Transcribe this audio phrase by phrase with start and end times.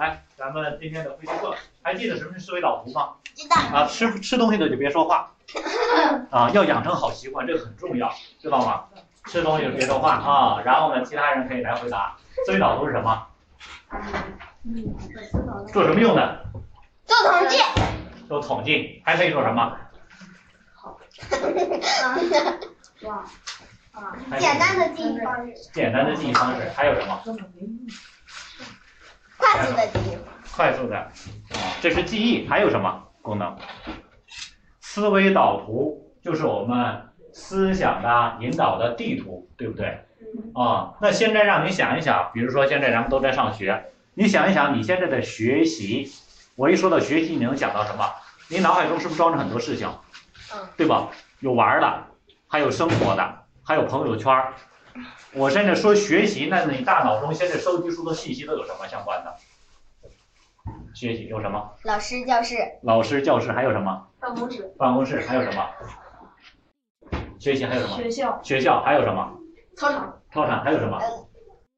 [0.00, 3.10] 来，咱们今天的复习课，还记得什么是思维导图吗？
[3.34, 3.56] 知道。
[3.56, 5.30] 啊，吃吃东西的就别说话，
[6.32, 8.84] 啊，要养成好习惯，这个很重要，知道吗？
[9.26, 12.16] 吃东西就别说话啊，然后呢，其他人可以来回答。
[12.46, 13.26] 思维导图是什么？
[15.70, 16.46] 做什么用的？
[17.04, 17.58] 做统计。
[18.26, 19.76] 做统计，还可以做什么？
[23.02, 23.22] 哇
[24.38, 25.54] 简单的记忆方式。
[25.74, 27.20] 简单的记忆方式，还有什么？
[29.52, 30.18] 快速的记忆。
[30.52, 33.56] 快速的，啊，这是记忆，还有什么功能？
[34.80, 40.04] 思维导图就是我们思想的引导的地图，对不对？
[40.54, 46.10] 啊，那现在让你想一想，比如说现在咱们都在上学，你想一想你现在的学习，
[46.56, 48.04] 我一说到学习，你能想到什么？
[48.48, 49.88] 你脑海中是不是装着很多事情？
[50.52, 51.08] 嗯，对吧？
[51.40, 52.04] 有玩的，
[52.48, 54.52] 还有生活的，还有朋友圈儿。
[55.32, 59.34] 我现在说学习，那你大脑中现在收集出的信息都有什么相关的？
[60.94, 61.72] 学习有什么？
[61.84, 62.56] 老师、教室。
[62.82, 64.06] 老师、教室还有什么？
[64.20, 64.74] 办公室。
[64.76, 65.66] 办公室还有什么？
[67.38, 67.96] 学习还有什么？
[67.96, 68.40] 学校。
[68.42, 69.32] 学校还有什么？
[69.76, 70.20] 操场。
[70.32, 70.98] 操场还有什么？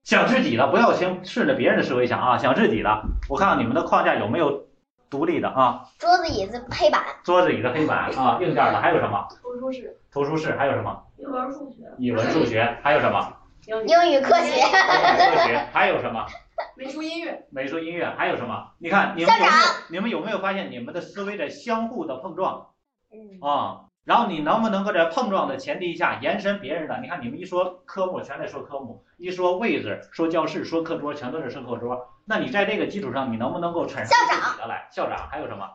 [0.02, 3.02] 想自己的，不要先顺着别人的思维想啊，想自己的。
[3.28, 4.66] 我看看你们的框架有没有
[5.12, 5.84] 独立的啊？
[5.98, 7.04] 桌子、椅子、黑板。
[7.22, 9.28] 桌子、椅子、黑板啊，硬件的还有什么？
[9.42, 9.94] 图书室。
[10.10, 11.04] 图书室还有什么？
[11.18, 11.82] 语文、数学。
[11.98, 13.36] 语文、数学还有什么？
[13.66, 13.78] 英
[14.10, 14.56] 语、科学。
[14.56, 16.24] 英语、科学还有什么？
[16.78, 17.44] 美术、音乐。
[17.50, 18.70] 美术、音乐还有什么？
[18.78, 19.52] 你看你们有没有？
[19.90, 22.68] 你们有没有发现你们的思维在相互的碰撞？
[23.12, 23.46] 嗯。
[23.46, 23.80] 啊。
[24.04, 26.98] 然后你能不能够在碰撞的前提下延伸别人的？
[27.02, 32.08] 你看你们一说科目全在说科目，一说位置说教室说课桌全都是说课桌。
[32.24, 34.88] 那你在这个基础上，你能不能够产生自己的来？
[34.92, 35.68] 校长还有什么？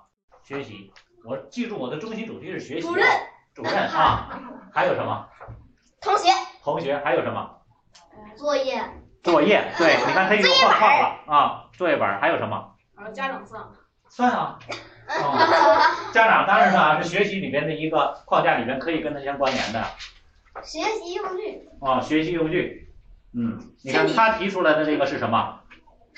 [0.44, 0.92] 学习。
[1.26, 2.88] 我记住我的中心主题是学习。
[2.88, 3.06] 主任。
[3.54, 4.40] 主任啊。
[4.74, 5.28] 还有什么？
[6.00, 6.30] 同学。
[6.64, 7.50] 同学还有什么？
[8.36, 8.82] 作业。
[9.24, 9.72] 作业。
[9.78, 11.66] 对，你看他又画框了啊。
[11.74, 12.74] 作业本还有什么？
[12.96, 13.62] 呃，家长算。
[14.10, 14.58] 算啊。
[15.08, 19.84] 哦，家长当然是啊，是学习里边的一个框架里边可以跟他相关联的。
[20.64, 21.70] 学习用具。
[21.82, 22.94] 啊，学习用具。
[23.34, 25.60] 嗯，你看他提出来的这个是什么？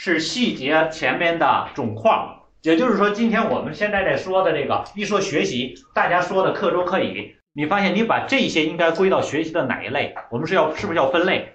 [0.01, 2.33] 是细节前面的总框。
[2.61, 10.15] 也就是说，今天我们现在在说的这个，一说学习，大家说的课桌课椅，你发现你把这些应该归到学习的哪一类？
[10.29, 11.53] 我们是要是不是要分类？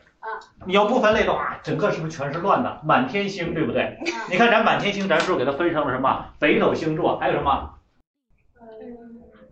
[0.66, 2.81] 你要不分类的话，整个是不是全是乱的？
[2.84, 3.97] 满天星，对不对？
[4.31, 6.26] 你看咱满天星，咱是不是给它分成了什么？
[6.38, 7.71] 北斗星座，还有什么？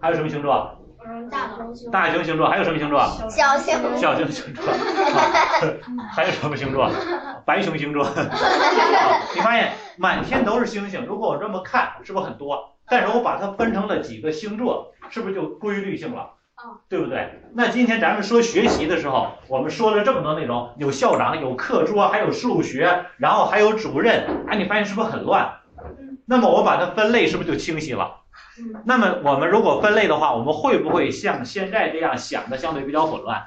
[0.03, 0.82] 还有什么星座？
[1.31, 1.91] 大熊星。
[1.91, 3.01] 大熊星座，还有什么星座？
[3.29, 3.97] 小熊。
[3.97, 4.65] 小星星座。
[6.13, 6.91] 还有什么星座？
[7.45, 8.05] 白熊星座。
[9.35, 12.77] 你发现满天都是星星，如果我这么看，是不是很多？
[12.89, 16.31] 但是我把它分成了几个星座，是不是就规律性了？
[16.89, 17.41] 对不对？
[17.55, 25.55] 那今天咱们说学习的时候，我们说了这么多内容，有校长，有课桌，还有数学，然后还有主任，哎，你发现是不是很乱？
[26.25, 28.22] 那么我把它分类，是不是就清晰了？
[28.85, 33.43] 那么我们如果分类的话，我们会不会像现在这样想的相对比较混乱？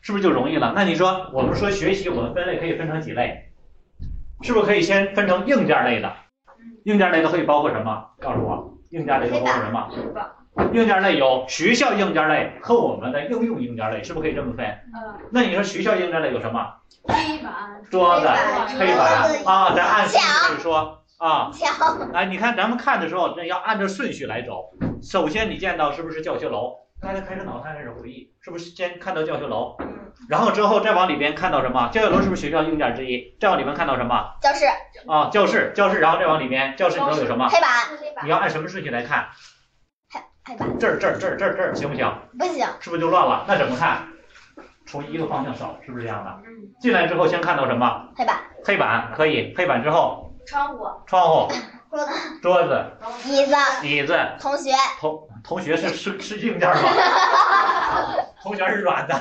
[0.00, 0.72] 是不是就容易了？
[0.74, 3.50] 那你说我们说学习，我们分类可以分成几类？
[4.42, 6.12] 是不是可以先分成硬件类的？
[6.84, 8.06] 硬件类的可以包括什么？
[8.20, 9.88] 告诉我，硬件类的包括什么？
[10.72, 14.66] 硬件类有学校硬件类和我们的应用硬件类，是不是可以这么分？
[14.66, 15.14] 嗯。
[15.30, 16.66] 那你说学校硬件类有什么？
[17.04, 17.52] 黑板、
[17.90, 18.26] 桌子、
[18.78, 20.20] 黑板啊，咱按顺
[20.56, 21.50] 序说啊。
[21.52, 22.10] 墙。
[22.12, 24.70] 哎，你看咱们看的时候，那要按照顺序来走。
[25.02, 26.74] 首先你见到是不是教学楼？
[27.00, 29.76] 大家开始脑袋开始回忆，是不是先看到教学楼？
[30.28, 31.88] 然后之后再往里边看到什么？
[31.92, 33.36] 教学楼是不是学校硬件之一？
[33.38, 34.34] 再往里面看到什么？
[34.42, 34.64] 教室。
[35.06, 37.48] 啊，教室，教室，然后再往里面，教室里头有什么？
[37.48, 37.70] 黑板。
[38.24, 39.28] 你要按什么顺序来看？
[40.44, 40.76] 黑板。
[40.80, 42.12] 这儿，这儿，这儿，这儿，这儿，行不行？
[42.36, 42.66] 不行。
[42.80, 43.44] 是不是就乱了？
[43.46, 44.08] 那怎么看？
[44.84, 46.36] 从一个方向扫，是不是这样的？
[46.80, 48.08] 进来之后先看到什么？
[48.16, 48.36] 黑板。
[48.64, 50.27] 黑板可以，黑板之后。
[50.48, 50.86] 窗户。
[51.06, 51.52] 窗户。
[51.90, 52.12] 桌子。
[52.40, 52.84] 桌子。
[53.26, 53.54] 椅子。
[53.86, 54.18] 椅子。
[54.40, 54.70] 同学。
[54.98, 56.80] 同同学是是是硬件吗？
[58.42, 59.14] 同学是软的。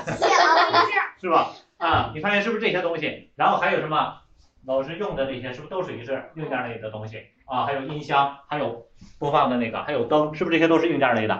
[1.20, 1.52] 是吧？
[1.78, 3.30] 啊，你发现是不是这些东西？
[3.36, 4.14] 然后还有什么？
[4.66, 7.66] 老师用的那些是不是都属于是硬件类的东西啊？
[7.66, 8.86] 还有音箱，还有
[9.18, 11.34] 播放的那个，还有灯，是不是这些都是硬件类的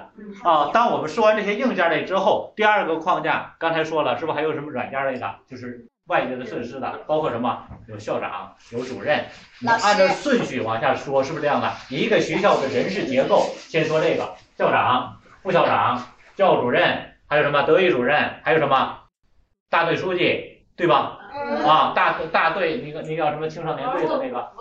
[0.44, 0.70] 啊？
[0.74, 5.36] 当我们说完这些硬件类之后，第二个框架刚才说了，是不是还有什么软件类的？
[5.50, 7.66] 就是外界的设施的，包括什么？
[7.88, 9.26] 有校长，有主任。
[9.60, 11.72] 你按照顺序往下说，是不是这样的？
[11.90, 14.36] 一个学校的人事结构，先说这个。
[14.58, 16.02] 校长、副校长、
[16.36, 17.62] 教主任，还有什么？
[17.64, 19.00] 德育主任，还有什么？
[19.70, 21.20] 大队书记，对吧？
[21.66, 24.52] 啊，大大队那个那叫什么青少年队的那个？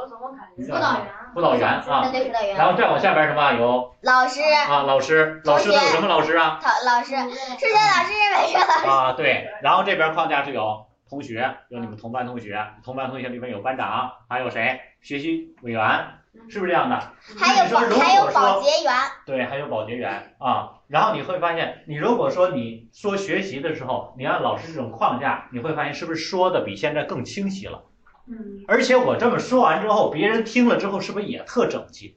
[0.62, 2.10] 辅导员，辅导员啊。
[2.56, 3.52] 然后再往下边什么？
[3.52, 3.94] 有？
[4.02, 4.40] 老师。
[4.42, 6.60] 啊，老师，老师都有什么老师啊？
[6.84, 8.88] 老师，数学老师、美术老师。
[8.88, 9.48] 啊，对。
[9.62, 14.80] 然后这边框架是有同学，有你们同班同学，同班同学里面有班长，还有谁？
[15.00, 16.04] 学习委员，
[16.48, 16.98] 是不是这样的？
[17.38, 18.92] 还有保还有保洁员。
[19.24, 20.72] 对，还有保洁员啊。
[20.88, 27.84] 然后你会发现，你如果说你说学习的时候，你按老师这种框架，你会发现是不是说的比现在更清晰了？
[28.26, 28.64] 嗯。
[28.66, 32.16] 而且我这么说完之后，别人听了之后是不是也特整齐？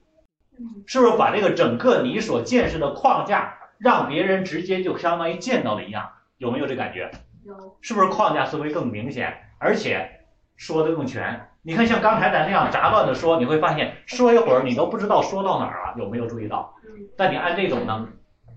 [0.57, 0.83] 嗯。
[0.87, 6.09] 是不是把这个整个你所见识的框架，让别人直接就相当于见到了一样？
[6.37, 7.11] 有没有这感觉？
[7.43, 7.77] 有。
[7.81, 10.09] 是不是框架思维更明显，而且
[10.57, 11.47] 说的更全？
[11.61, 16.73] 你看，像刚才咱那样杂乱的说，你会发现说一会儿你都不知道说到哪儿了，有没有注意到？
[16.83, 17.05] 嗯。
[17.17, 18.07] 但你按这种呢，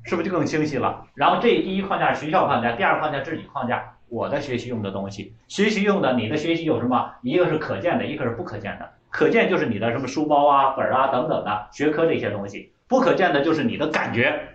[0.05, 1.06] 是不是就更清晰了？
[1.14, 7.12] 然后这第一框架是学校框架，第二框架是你框架，我的学习用的东西，学习用的，你的学习有什么？
[7.23, 8.88] 一个是可见的，一个是不可见的。
[9.11, 14.49] 可见就是你的什么书包啊、本啊等等的学科这些东西，不可见的就是你的感觉。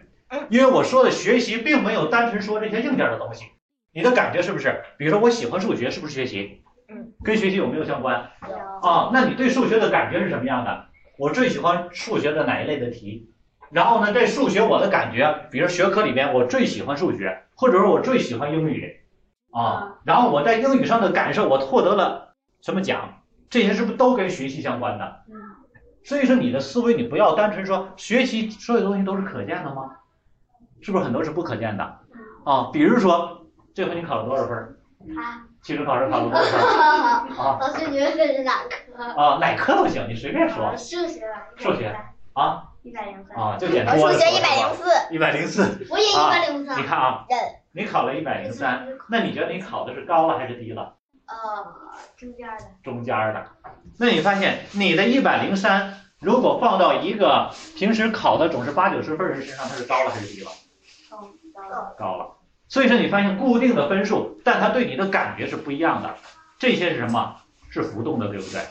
[0.49, 3.45] 因为我说的学习并没有单纯说这些硬件的东西，
[3.97, 4.79] 你的感觉是不是？
[4.95, 6.61] 比如说我喜欢数学，是不是学习？
[6.87, 8.29] 嗯，跟学习有没有相关？
[8.47, 10.85] 有啊，那你对数学的感觉是什么样的？
[11.17, 13.33] 我最喜欢数学的哪一类的题？
[13.71, 19.01] 然后呢，这数学我的感觉，比如学科里面我最喜欢数学，或者说我最喜欢英语，
[19.49, 23.23] 啊，然后我在英语上的感受，我获得了什么奖？
[23.49, 25.23] 这些是不是都跟学习相关的？
[25.27, 25.33] 嗯。
[26.03, 29.89] 所以说你的思维，你不要单纯说学习所有东西都是可见的吗？
[30.81, 31.83] 是不是很多是不可见的？
[32.45, 33.46] 啊，比如说
[33.77, 34.57] 这回你考了多少分？
[35.15, 35.45] 啊。
[35.61, 36.59] 期中考试考了多少分？
[37.37, 37.59] 啊。
[37.61, 39.03] 老师，你们这是哪科？
[39.03, 40.75] 啊，哪科都行，你随便说。
[40.75, 41.21] 数学。
[41.57, 41.95] 数学。
[42.33, 42.63] 啊。
[42.81, 43.37] 一百零三。
[43.37, 43.95] 啊，就简单。
[43.99, 45.13] 数学一百零四。
[45.13, 45.85] 一百零四。
[45.91, 46.79] 我也一百零三。
[46.81, 47.23] 你看啊。
[47.71, 50.95] 你考了一百零三，那你觉得你考的是高了还是低了？
[51.27, 51.35] 呃，
[52.17, 52.65] 中间的。
[52.83, 53.45] 中间的。
[53.99, 60.49] 那你发现你的一百零三，如果放到一个平时考的总是八九十分人身上，它是高了还是低了？
[61.53, 61.95] 高了。
[61.95, 62.36] 高了。
[62.69, 66.15] 所以说你发现固定的分数，但它对你的感觉是不一样的。
[66.59, 67.35] 这些是什么？
[67.69, 68.61] 是浮动的，对不对？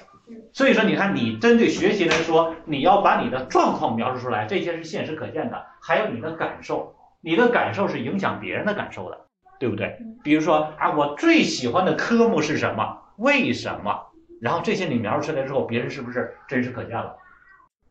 [0.53, 5.67] 所以说你看，你针对学习来说，你要把你的状况描述出来，这些是现实可见的。
[5.81, 9.19] 还有你的感受，你的感受是影响别人的感受的，
[9.61, 9.99] 对不对？
[10.25, 12.99] 比如说啊，我最喜欢的科目是什么？
[13.17, 14.07] 为什么？
[14.41, 17.17] 然后这些你描述出来之后，别人是不是真实可见了？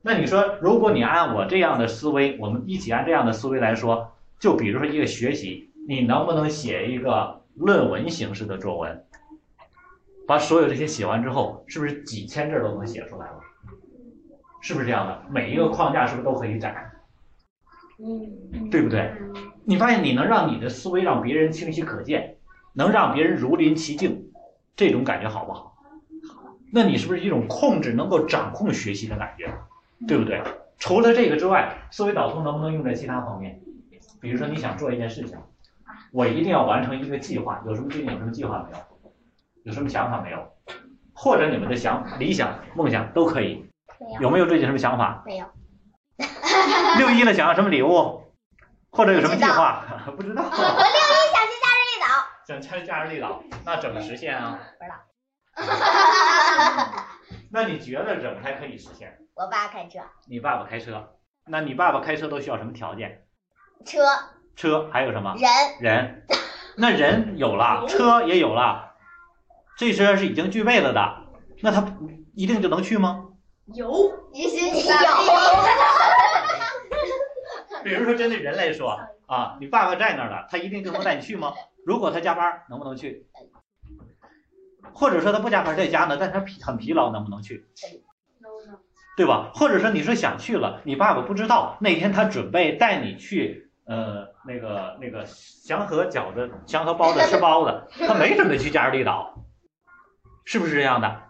[0.01, 5.71] 那你说，如果你按我这样的思维，我们一起按这样的思维来说，就比如说一个学习。
[5.87, 9.05] 你能不能写一个论文形式的作文？
[10.27, 13.39] 把所有这些写完之后，是不是几千字都能写出来了？
[14.61, 15.21] 是不是这样的？
[15.29, 16.91] 每一个框架是不是都可以展？
[17.99, 19.13] 嗯，对不对？
[19.63, 22.37] 你发现你能让你的思维让别人清晰可见，
[22.73, 24.31] 能让别人如临其境，
[24.75, 25.77] 这种感觉好不好？
[26.73, 29.53] 那你是不是一种控制，能够掌控学习的感觉？
[30.07, 30.41] 对不对？
[30.79, 33.61] 除了这个之外，思维导图能不能用在其他方面？
[34.19, 35.37] 比如说你想做一件事情。
[36.15, 38.77] 我一定要完成一个计划，有什么最近有什么计划没有？
[39.65, 40.49] 有什么想法没有？
[41.13, 43.69] 或者你们的想理想、梦想都可以。
[44.21, 45.21] 有没有最近什么想法？
[45.25, 45.45] 没有。
[46.97, 48.23] 六一了，想要什么礼物？
[48.91, 49.83] 或者有什么计划？
[50.15, 50.43] 不知道。
[50.47, 52.07] 我六一想去假日绿岛。
[52.47, 54.57] 想去假日绿岛，那怎么实现啊？
[54.79, 54.95] 不知道。
[57.51, 59.17] 那你觉得怎么才可以实现？
[59.33, 59.99] 我爸开车。
[60.29, 61.17] 你爸爸开车？
[61.47, 63.25] 那你爸爸开车都需要什么条件？
[63.85, 63.99] 车。
[64.55, 65.35] 车还有什么？
[65.37, 65.49] 人
[65.79, 66.25] 人，
[66.77, 68.93] 那人有了，车也有了，
[69.77, 71.23] 这些是已经具备了的，
[71.61, 71.97] 那他
[72.33, 73.25] 一定就能去吗？
[73.73, 73.91] 有，
[74.33, 74.85] 也许你有。
[77.83, 81.53] 比如说针对人来说啊，你爸爸在那儿了，他一定就能带你去吗？
[81.85, 83.25] 如果他加班，能不能去？
[84.93, 87.65] 或者说他不加班在家呢，但他疲很疲劳，能不能去？
[89.17, 89.51] 对吧？
[89.53, 93.64] 或者说你说想去了，你爸爸不知道，那天他准备带你去。
[93.87, 99.43] 呃，那个那个祥和饺子、祥和包子吃包子，他没准备去加尔利岛，
[100.43, 101.21] 是不是这样的？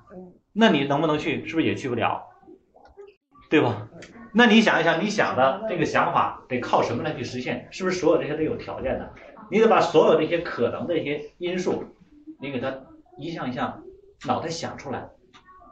[0.54, 1.46] 那你能不能去？
[1.46, 2.24] 是不是也去不了？
[3.50, 3.88] 对吧？
[4.34, 7.68] 那你想一想，你想的这个想法得靠什么来去实现？
[7.72, 9.14] 是不是所有这些都有条件的？
[9.52, 11.84] 你得把所有这些可能的一些因素，
[12.40, 12.74] 你给他
[13.18, 13.84] 一项一项
[14.26, 15.10] 脑袋想出来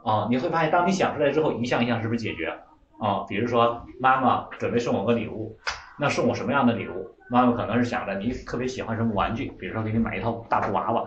[0.04, 0.28] 啊！
[0.30, 2.58] 你会发现，当你想出来之后，一项一项是不是解决
[3.00, 3.24] 啊？
[3.26, 5.58] 比如说，妈妈准备送我个礼物。
[5.96, 7.10] 那送我什么样的礼物？
[7.30, 11.02] 妈妈可能是想着你特别喜欢什么玩具，比如说给你买一套大布娃娃，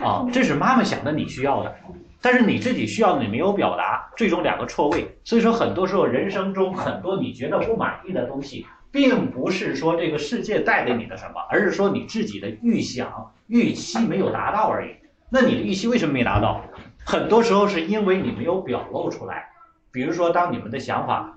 [0.00, 1.74] 啊，这是妈妈想的你需要的，
[2.22, 5.16] 但是你自己需要你没有表达，最终两个错位。
[5.24, 14.90] 所以说很多时候人生中很多你觉得不满意的东西，并不是说这个世界带给你的什么，而是说你自己的预想预期没有达到而已。
[15.28, 16.62] 那你的预期为什么没达到？
[17.04, 19.48] 很多时候是因为你没有表露出来。
[19.90, 21.32] 比如说当你们的想法。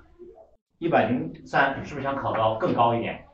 [0.79, 3.25] 一百零三，是不是想考到更高一点？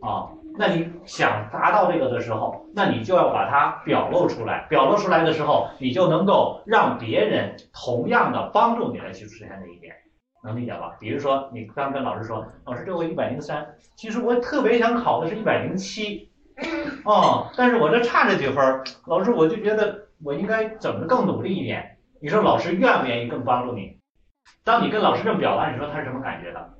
[0.00, 4.66] 啊，那你想达到这个的时候，那你就要把它表露出来。
[4.68, 9.94] 表露出来的时候，你就能够让别人同样的帮助你来去实现这一点，
[10.44, 10.94] 能理解吧？
[11.00, 16.30] 比如说，你刚跟老师说，老师这回一百零三，其实我特别想考的是一百零七，
[17.04, 21.96] 哦，但是我这差这几分，老师我就觉得我应该怎么更努力一点。
[22.20, 23.98] 你说老师愿不愿意更帮助你？
[24.62, 26.70] 当你跟老师这么表达，你说他是什么感觉的？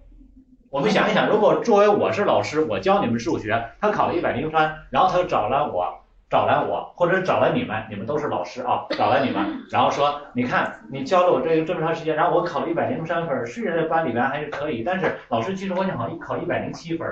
[0.74, 5.86] 我们想一想，如果作为我是老师，我教你们数学，他考了一百零三，然后他又找来我，
[6.28, 17.08] 找来我，或者找来你们，你们都是老师啊，找来你们，然后说，你看你教了我这这么长时间，然后我考了一百零三分，虽然在班里边还是可以，但是老师其实我想考一考一百零七分，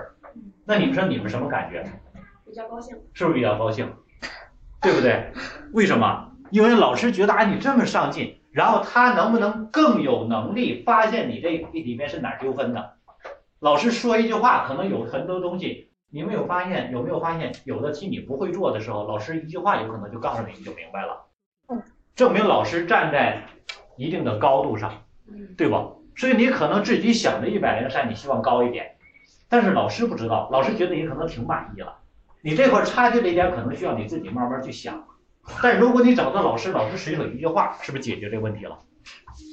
[0.67, 1.85] 那你们说你们什么感觉？
[2.45, 3.89] 比较高兴，是不是比较高兴？
[4.81, 5.31] 对不对？
[5.73, 6.33] 为什么？
[6.51, 12.95] 因为老师觉得，啊，你这么上进，然后他能不能更有能力发现你这里面是哪丢分的？
[13.63, 16.91] 老师说一句话，可能有很多东西，你没有发现？
[16.91, 21.27] 有没有发现，有的题你不会做的时候，老师一句话有可能就告诉你，你就明白了。
[22.17, 23.45] 证明老师站在
[23.97, 25.05] 一定的高度上，
[25.57, 25.87] 对吧？
[26.17, 28.97] 所以你可能自己想着一百零三，你希望高一点，
[29.49, 31.99] 但是老师不知道，老师觉得你可能挺满意了。
[32.41, 35.05] 你这块差距这一点，可能需要你自己慢慢去想。
[35.63, 38.77] 但如果你找到老师，老师随手一句话，是不是解决这个问题了？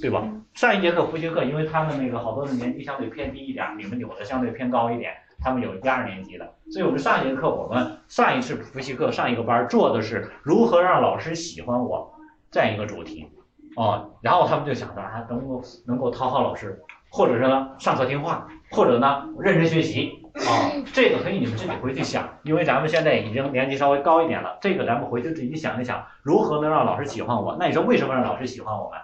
[0.01, 0.23] 对吧？
[0.53, 12.13] 上一节课复习课，因为他们那个好多的年级相对偏低一点，你们有的相对偏高一点，他们有一二年级的，所以我们上一节课，我们上一次复习课上一个班做的是如何让老师喜欢我
[12.51, 13.27] 这样一个主题，
[13.75, 27.55] 哦，然后他们就想着啊，能够能够讨好老师，或者是呢上课听话，或者呢认真学习，啊，这个可以你们自己回去想，因为咱们现在已经年级稍微高一点了，这个咱们回去自己想一想，如何能让老师喜欢我？
[27.59, 28.99] 那你说为什么让老师喜欢我们？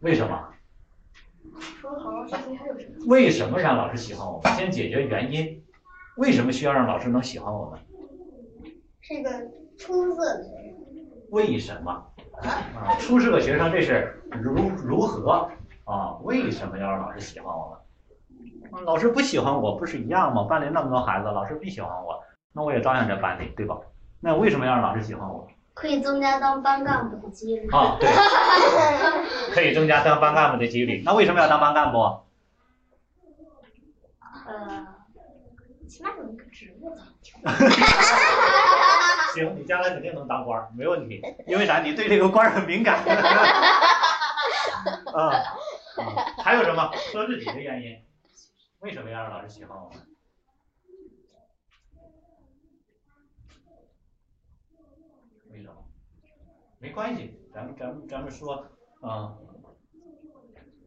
[0.00, 0.48] 为什么？
[3.06, 4.52] 为什么让老师喜欢我们？
[4.54, 5.62] 先解决原因。
[6.16, 7.80] 为什么需要让老师能喜欢我们？
[9.00, 9.30] 是个
[9.76, 10.74] 出色的学生。
[11.30, 11.90] 为什么？
[12.42, 15.48] 啊，出色的学生，这是如如何
[15.84, 16.16] 啊？
[16.22, 17.70] 为什么要让老师喜欢我
[18.70, 18.84] 们？
[18.84, 20.44] 老师不喜欢我不是一样吗？
[20.44, 22.22] 班里那么多孩子，老师不喜欢我，
[22.52, 23.78] 那我也照样在班里，对吧？
[24.20, 25.46] 那为什么要让老师喜欢我？
[25.74, 27.68] 可以增加当班干部的几率。
[27.70, 28.08] 啊，对，
[29.52, 31.02] 可以增加当班干部的几率。
[31.04, 31.98] 那为什么要当班干部？
[34.46, 34.86] 呃，
[35.88, 36.96] 起码有一个职务。
[39.34, 41.20] 行，你将来肯定能当官，没问题。
[41.46, 41.80] 因为啥？
[41.80, 43.00] 你对这个官很敏感。
[45.12, 45.32] 啊，
[46.44, 46.90] 还有什么？
[47.12, 47.98] 说自己的原因。
[48.80, 49.98] 为什么要让老师喜欢我们？
[55.50, 55.74] 为什么？
[56.84, 58.62] 没关系，咱们咱们咱们说，
[59.00, 59.32] 啊，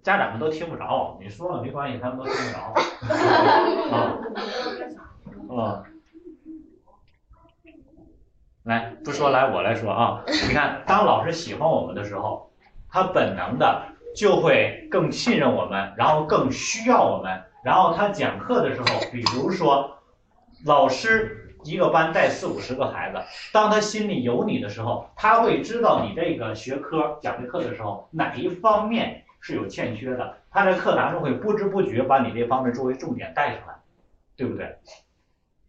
[0.03, 2.71] 家长们都听不着，你说了没关系，他们都听不着。
[3.95, 4.19] 啊，
[5.49, 5.83] 啊，
[8.61, 10.23] 来，不说来，我来说啊。
[10.27, 12.51] 你看，当老师喜欢我们的时候，
[12.87, 13.81] 他本能的
[14.15, 19.97] 就会更信任我们，然后更需要我们，然后他讲课的时候，比如说
[20.63, 21.46] 老师。
[21.67, 23.19] 一个班带四五十个孩子，
[23.51, 33.75] 当他心里有你的时候，他会知道你这个学科讲这课的时候哪一方面是有欠缺的，他在课堂中会不知不觉把你这方面作为重点带出来，
[34.35, 34.77] 对不对？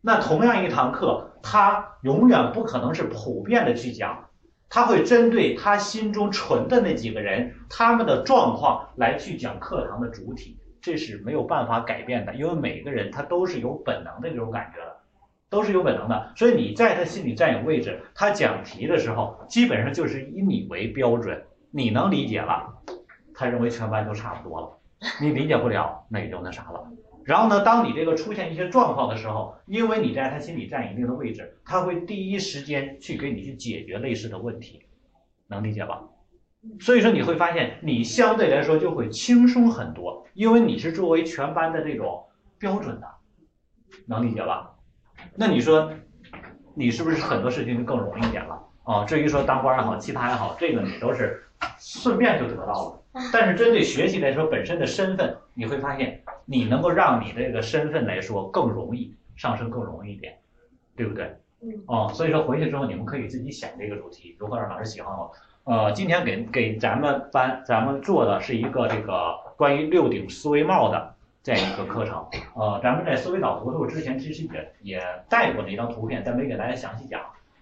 [0.00, 4.28] 那同样一堂课，他永远不可能是普遍的去讲，
[4.69, 14.98] 他会针对他心中纯的那几个人他们的状况来去讲课堂的主体，这是没有办法改变的，因为每个人他都是有本能的这种感觉的。
[15.50, 22.83] 都是有本能的，所以你在他心里占有位置，他讲题的时候，基本上就是以你为标准，你能理解了，
[23.35, 24.78] 他认为全班都差不多了，
[25.21, 26.87] 你理解不了， 那也就那啥了。
[27.25, 34.83] 然后呢，当你这个出现一些状况的时候，因为你在他心里占一定的位置，他会第一时间去给你去解决类似的问题，
[35.47, 36.02] 能理解吧？
[36.81, 42.25] 所以说你会发现，你相对来说就会轻松很多，因为你是作为全班的这种
[42.59, 43.07] 标准的，
[44.07, 44.75] 能理解吧？
[45.40, 45.88] 那你说，
[46.75, 49.04] 你是不是很多事情就更容易一点了啊？
[49.04, 51.45] 至于说当官也好，其他也好，这个你都是
[51.78, 52.73] 顺便就得到
[53.12, 53.23] 了。
[53.33, 60.37] 但是针对学习来说，本身的身份，你会发现你能够让你这个身份来说更容易上升，更容易一点，
[60.97, 61.33] 对不对？
[61.87, 65.30] 哦，所以说回去之后你们可以自己想这个主题，如何让老师喜欢我。
[65.62, 71.14] 呃，今天给给咱们班咱们做的是一个这个关于六顶思维帽的。
[71.49, 77.19] 这样一个课程，呃，咱们在思维导图的时候，之前其实也也带过那张图片，但没给大家详细讲。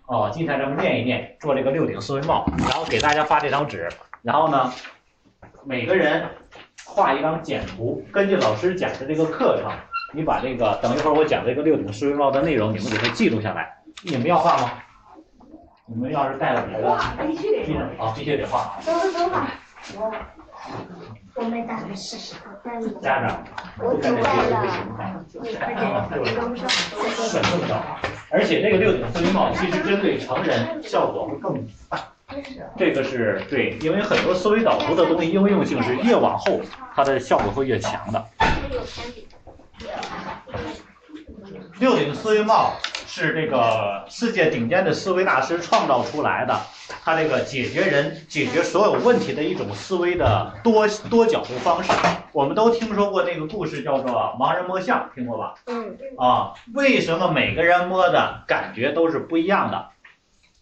[0.06, 3.88] 哦，今天咱们练一练，做这个六顶思维帽，然后给大家发这张纸，
[4.22, 4.72] 然后呢，
[5.64, 6.24] 每个人
[6.84, 9.70] 画一张简图，根据老师讲的这个课程，
[10.12, 13.72] 你把这个等一会儿我讲这个六顶思维帽的内容，你们给它记录下来。
[14.02, 14.72] 你们要画吗？
[15.86, 18.80] 你们要是带了别的，必须得啊，必须得画。
[18.80, 19.48] 走走走吧。
[19.94, 20.12] 我
[21.36, 22.34] 我没带，试试。
[23.00, 23.44] 家长，
[23.78, 26.08] 我只带了。
[26.08, 26.24] 很
[27.42, 27.84] 重要，
[28.30, 31.54] 而且这个六顶思维帽其实针对成人效果会更
[31.88, 31.98] 大。
[32.76, 36.60] 这个是对，因为很多思维导图的东西应用性是越往后
[36.94, 38.26] 它的效果会越强的。
[41.78, 42.72] 六顶思维帽
[43.18, 46.54] 是这个世界顶尖的思维大师创造出来的，
[47.02, 51.90] 他这个解决人解决所有问题的一种思维的多多角度方式。
[52.32, 55.54] 我们都听说过那个故事，叫做盲人摸象，听过吧？
[55.64, 55.96] 嗯。
[56.18, 59.88] 啊，为什么每个人摸的感觉都是不一样的？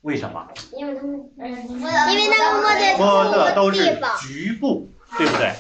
[0.03, 0.47] 为什么？
[0.77, 5.51] 因为他们，因为他们摸的摸的都是局部，对不对？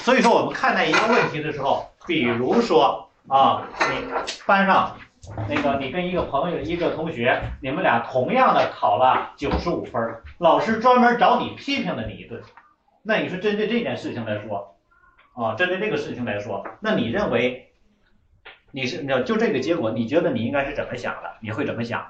[0.00, 4.12] 所以说我们看待一个问题的时候，比如说啊，你
[4.44, 4.94] 班上
[5.48, 12.42] 那个你跟一个朋友、一个同学，你们俩同样的考了九十五分，老师专门找你批评了你一顿，
[13.02, 14.76] 那你说针对这件事情来说，
[15.34, 17.72] 啊，针对这个事情来说，那你认为
[18.70, 21.34] 你是你就这个结果，你觉得你应该是怎么想的？
[21.40, 22.04] 你会怎么想？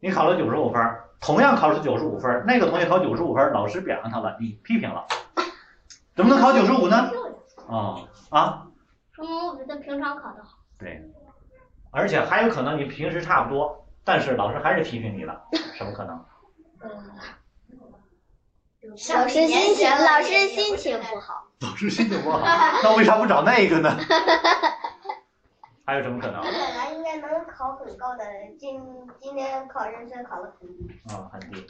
[0.00, 0.82] 你考了九十五分，
[1.20, 5.06] 同样考试九十五分，那个同学考九十五分，老师表扬他了，你批评了，
[6.16, 7.10] 怎么能考九十五呢？
[7.68, 7.96] 啊
[8.30, 8.66] 啊！
[9.12, 10.58] 说明我比他平常考的好。
[10.78, 11.00] 对，
[11.92, 15.44] 而且还有可能你平时差不多，但是老师还是批评你了，
[15.74, 16.24] 什么可能？
[18.82, 21.46] 老师心情， 老师心情不好。
[21.60, 22.40] 老师心情不好，
[22.82, 23.96] 那为啥不找那个呢？
[25.86, 26.40] 还有什么可能？
[26.40, 28.24] 我本来应该能考很高的，
[28.58, 28.80] 今
[29.20, 31.00] 今天考人生考了很低。
[31.12, 31.66] 啊，很低，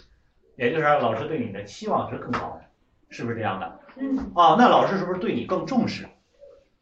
[0.57, 2.59] 也就是说老师对你的期望值更高，
[3.11, 3.81] 是不是这样的？
[3.97, 4.33] 嗯。
[4.35, 6.09] 啊，那老师是不是对你更重视？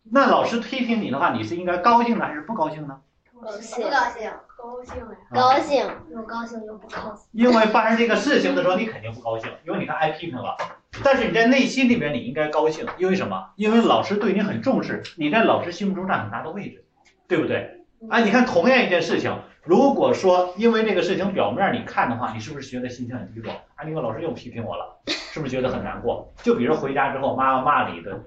[0.03, 3.01] 那老师批评你的话，你是应该高兴呢，还是不高兴呢？
[3.43, 3.85] 高兴。
[3.85, 4.31] 不高兴。
[4.57, 5.15] 高兴呀。
[5.33, 5.87] 高兴。
[6.11, 7.27] 又高兴又不高兴。
[7.33, 10.57] 因为发生这个事情的时候，你肯定不高兴，因为你看挨批评了。
[11.03, 13.51] 但是你在内心里面，你应该高兴，因为什么？
[13.57, 16.85] 因为老师对你很重视，你在老师心目中占很大的位置。
[17.29, 17.85] 对不对？
[18.11, 23.53] 哎，你看同样一件事情，如果说因为这个事情表面你看的话，你是不是觉得心情很低落？
[23.53, 26.33] 啊，那个老师又批评我了，是不是觉得很难过？
[26.43, 28.21] 就比如回家之后妈妈骂你一顿，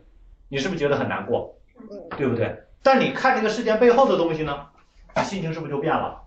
[0.48, 1.54] 你是不是觉得很难过？
[2.18, 2.64] 对不对？
[2.82, 4.68] 但你看这个事件背后的东西呢，
[5.22, 6.24] 心情是不是就变了？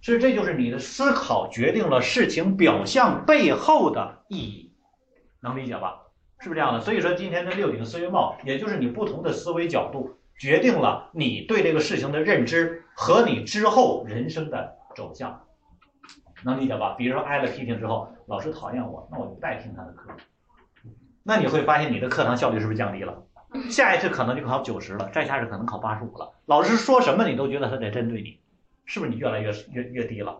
[0.00, 4.72] 所以这就是你的思考决定了事情表象背后的意义，
[5.40, 6.00] 能理解吧？
[6.40, 6.80] 是不是这样的？
[6.80, 10.16] 所以说今天的六顶思维帽，也就是你不同的思维角度。
[10.38, 15.38] 决定了你对这个事情的认知和你之后人生的走向，
[16.42, 16.94] 能理解吧？
[16.96, 20.10] 比如说挨了批评之后，老师讨厌我，那我就不再听他的课，
[21.22, 23.22] 那你会发现你的课堂效率是不是降低了？
[23.70, 26.32] 下一次可能就考九十了，再下次可能考八十五了。
[26.46, 28.38] 老师说什么你都觉得他在针对你，
[28.84, 30.36] 是不是你越来越越越低了？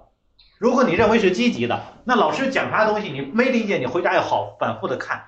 [0.59, 5.25] 如果你认为是积极的，那老师讲啥东西你没理解，你回家要好反复的看，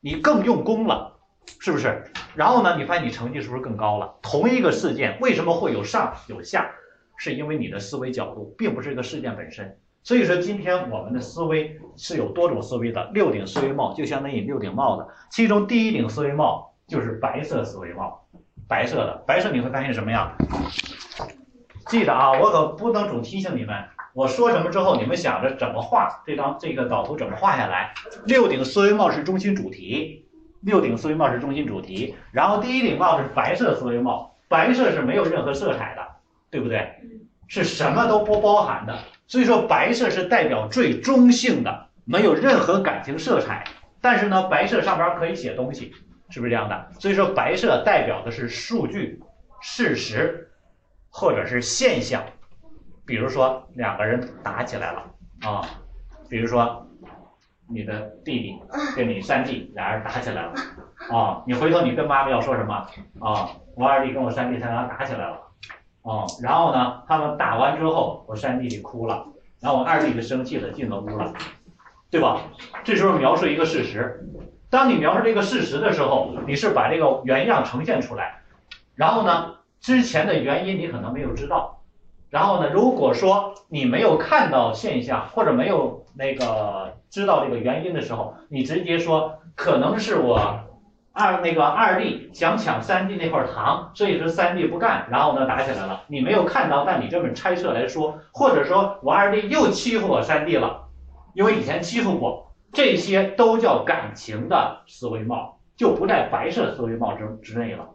[0.00, 1.16] 你更用功了。
[1.58, 2.04] 是不是？
[2.36, 2.76] 然后呢？
[2.76, 4.14] 你发现你成绩是不是更高了？
[4.22, 6.70] 同一个事件为什么会有上有下？
[7.16, 9.76] 是因为你的思维角度，并不是一个事件本身。
[10.04, 13.10] 所以说，今天我们的思维是有多种思维的。
[13.12, 18.20] 六顶思维帽就相当于六顶帽子，其中第一顶思维帽就是白色思维帽，
[18.66, 20.32] 白色的白色你会发现什么呀？
[21.86, 23.76] 记得啊，我可不能总提醒你们，
[24.12, 27.94] 我说什么之后，你们想着怎么画这张这个导图怎么画下来。
[28.26, 30.26] 六顶思维帽是中心主题。
[30.62, 36.02] 六顶思维帽是中心主题，然后第一顶帽是白色思维帽，白色是没有任何色彩的，
[36.50, 36.86] 对不对？
[37.46, 38.98] 是什么都不包含的，
[39.28, 43.64] 所以说白色是代表最中性的，没有任何感情色彩。
[44.02, 45.94] 但是呢，白色上边可以写东西，
[46.30, 46.88] 是不是这样的？
[46.98, 49.20] 所以说白色代表的是数据、
[49.60, 50.50] 事实，
[51.10, 52.22] 或者是现象。
[53.04, 55.04] 比如说两个人打起来了
[55.42, 55.64] 啊，
[56.28, 56.86] 比如说。
[57.72, 58.60] 你的弟弟
[58.96, 60.52] 跟你三弟俩人打起来了
[61.08, 61.40] 啊！
[61.46, 62.74] 你回头你跟妈妈要说什么
[63.20, 63.48] 啊？
[63.76, 65.36] 我二弟跟我三弟他俩打起来了
[66.02, 66.26] 啊！
[66.42, 69.24] 然后呢，他们打完之后，我三弟弟哭了，
[69.60, 71.32] 然后我二弟弟生气了进了屋了，
[72.10, 72.40] 对吧？
[72.82, 74.28] 这时候描述一个事实，
[74.70, 78.40] 当你描述这个事实的时候，你是把这个原样呈现出来，
[78.94, 81.76] 然后呢，之前的原因你可能没有知道。
[82.30, 82.70] 然后呢？
[82.72, 90.60] 如果说你没有看到现象，或者没有那个知道这个原因的时候，你直接说可能是我
[91.12, 96.02] 二那个二弟想抢三弟那块糖，所以说三弟不干，然后呢打起来了。
[96.06, 100.84] 你没有看到，但你这么猜测来说，或者说我二弟又欺负我三弟了，
[101.34, 107.88] 因为以前欺负过，这些都叫感情的思维帽，就不在白色思维帽之之内了。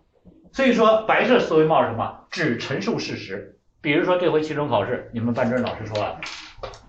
[0.51, 2.19] 所以说白色思维帽是什么？
[2.31, 3.57] 只陈述事实。
[3.81, 6.19] 比如说这回期中考试，你们班主任老师说了，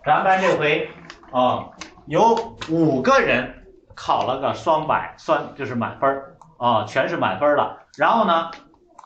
[0.05, 0.88] 咱班这回
[1.31, 1.68] 啊
[2.07, 7.83] 有五个人考了个双百，算就是满分儿啊，全是满分了。
[7.99, 8.51] 然后呢，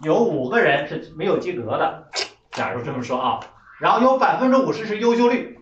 [0.05, 2.05] 有五个人是没有及格的，
[2.53, 3.41] 假如这么说啊，
[3.81, 5.59] 然后有百分之五十是优秀率。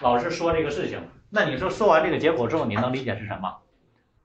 [0.00, 0.98] 老师说这个事情，
[1.30, 3.56] 那你说说完这个结果之后，你能理解是什么？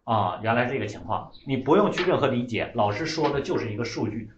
[0.06, 4.30] 啊，原来是这个情况，你不用去任何理解，老师说的就是一个数据。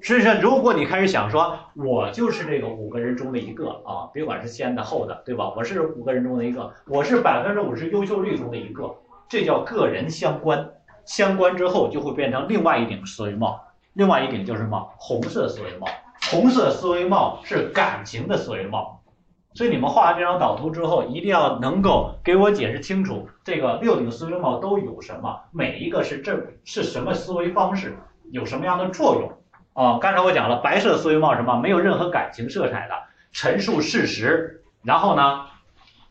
[0.00, 5.52] 实际上，如果你开始想说，我就是这个五个人中的一个啊，别管是先的后的，对吧？
[5.56, 8.96] 我是五个人中的一个，我是百分之五十优秀率中的一个，
[9.28, 10.70] 这叫个人相关。
[11.04, 13.60] 相关之后就会变成另外一顶思维帽，
[13.92, 14.88] 另外一顶就是什么？
[14.96, 15.86] 红色思维帽。
[16.30, 18.95] 红色思维帽是感情的思维帽。
[19.56, 27.96] 所以你们画完这张导图之后，一定要能够给我解释清楚这个六顶思维帽都有什么，每一个是这是什么思维方式，
[28.30, 29.32] 有什么样的作用
[29.72, 29.98] 啊？
[29.98, 32.94] 刚才我讲了，白色思维帽什么，没有任何感情色彩的，
[33.32, 35.46] 陈述事实，然后呢，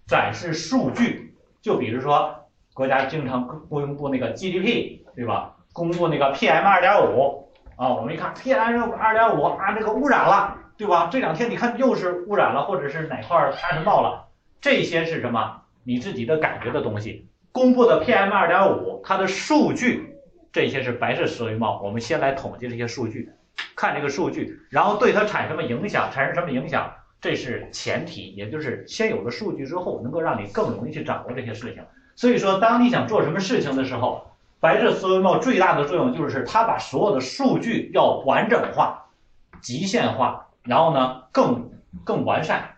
[0.08, 1.36] 展示数据。
[1.62, 5.56] 就比如说，国家经常公布那个 GDP，对吧？
[5.72, 10.58] 公布那个 PM 二点五啊，我们一看 PM 二点五啊，这个污染了。
[10.78, 11.08] 对吧？
[11.12, 14.28] 这两天你看又是污染了，或者是哪块开始冒了，
[14.60, 15.62] 这些是什么？
[15.84, 17.28] 你自己的感觉的东西。
[17.52, 20.18] 公布的 PM 二点五，它的数据，
[20.52, 21.82] 这些是白色思维帽。
[21.82, 23.32] 我们先来统计这些数据，
[23.76, 26.12] 看这个数据，然后对它产生什么影响？
[26.12, 26.92] 产生什么影响？
[27.22, 31.82] 这是前提，也就是先有了数据之后，能够让你更容易去掌握这些事情。
[32.16, 39.06] 所以说，当你想做什么事情的时候，白色思维帽最大的作用就是它把所有的数据要完整化、
[39.62, 40.45] 极限化。
[40.66, 41.70] 然后呢，更
[42.04, 42.70] 更完善。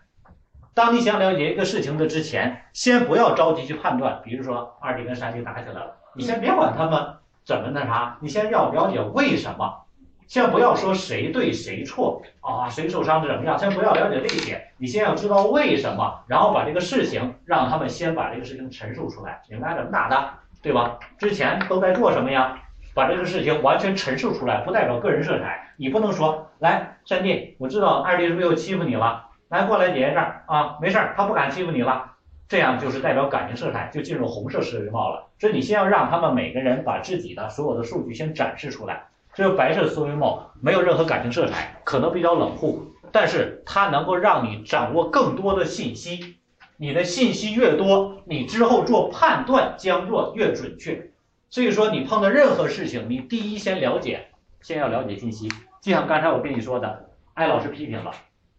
[0.74, 4.20] 当你想了解一个事情的之前，先不要着急去判断。
[4.22, 9.82] 比如说二弟跟三弟打起来了，你先别管他们怎么那啥，你先要了解为什么。
[10.28, 20.98] 先不要说谁对谁错啊，谁受伤的怎么样，先不要了解这些，你先要知道为什么，然后把这个事情让他们先把这个事情陈述出来，你们俩怎么打的，对吧？
[21.16, 22.58] 之前都在做什么呀？
[22.94, 25.72] 把这个事情完全陈述出来，不代表个人色彩。
[25.76, 29.26] 你不能说来三弟，我知道二弟是不是又欺负你了？
[29.48, 32.12] 来过来姐姐这啊，没事儿，他不敢欺负你了。
[32.48, 35.26] 这样就是代表感情色彩，就进入红色思维帽了。
[35.38, 39.04] 所以你先要让他们每个人把自己的所有的数据先展示出来。
[39.34, 46.36] 这个白色思维帽没有任何感情色彩，可能比较冷酷，但是它能够让你掌握更多的信息。
[46.76, 51.10] 你的信息越多，你之后做判断将做越准确。
[51.50, 54.28] 所以说，你碰到任何事情，你第一先了解，
[54.60, 55.48] 先要了解信息。
[55.88, 58.12] 就像刚才我跟你说的，挨老师批评了，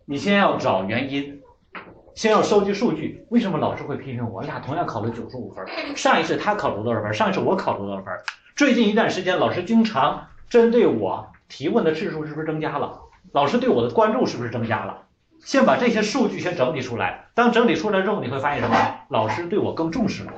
[0.06, 1.44] 你先要找原因，
[2.15, 3.24] 先要收集数据。
[3.30, 4.42] 为什么老师会批评我？
[4.42, 5.63] 俩同样考了九十五分，
[5.96, 7.13] 上一次他考了多少分？
[7.13, 8.12] 上一次我考了多少分？
[8.56, 13.00] 最近一段时间，老师经常针对我提问的次数是不是增加了？
[13.32, 15.04] 老师对我的关注是不是增加了？
[15.39, 17.26] 先把这些数据先整理出来。
[17.36, 18.76] 当整理出来之后，你会发现什么？
[19.10, 20.34] 老师对我更重视了。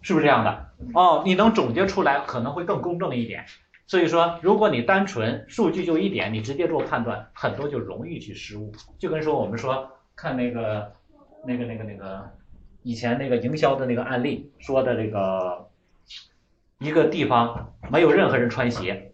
[0.00, 0.68] 是不是这样的？
[0.94, 3.44] 哦，你能总结出来可能会更公正一点。
[3.90, 8.70] 所以说，如果你单纯数据就一点，你直接做判断，很多就容易去失误。
[9.00, 10.92] 就跟说我们说看那个
[11.44, 12.30] 那个那个那个
[12.84, 15.68] 以前那个营销的那个案例说的这个
[16.78, 19.10] 一个地方没有任何人穿鞋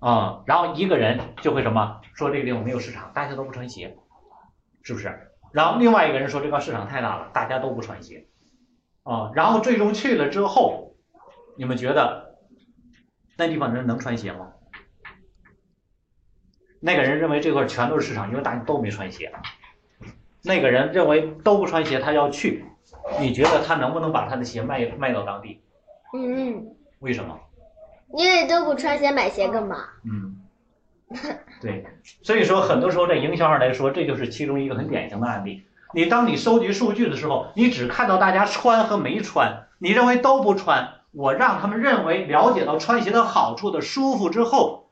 [0.00, 3.96] 啊，然后一个人就会什么说这个地方没有市场，大家都不穿鞋，
[4.82, 5.30] 是不是？
[5.52, 8.26] 然后另外一个人说这个市场太大了，大家都不穿鞋。
[9.04, 10.96] 啊，然后最终去了之后，
[11.56, 12.21] 你们觉得
[13.36, 14.52] 那地方人能穿鞋吗？
[16.80, 19.32] 那个人认为这块全都是市场，因为大家都没穿鞋。
[20.42, 22.64] 那个人认为都不穿鞋，他要去，
[23.20, 25.60] 你觉得他能不能把他的鞋卖卖到当地？
[26.12, 27.38] 嗯，为什么？
[28.16, 29.76] 因为都不穿鞋，买鞋干嘛？
[30.04, 30.36] 嗯，
[31.60, 31.86] 对，
[32.22, 35.64] 所以说很多时候在营销上来说，这就是其中一个很典型的案例。
[35.94, 44.88] 你当你收集数据的时候，你只看到大家穿和没穿，你认为都不穿，我让他们认为了解到穿鞋的好处的舒服之后，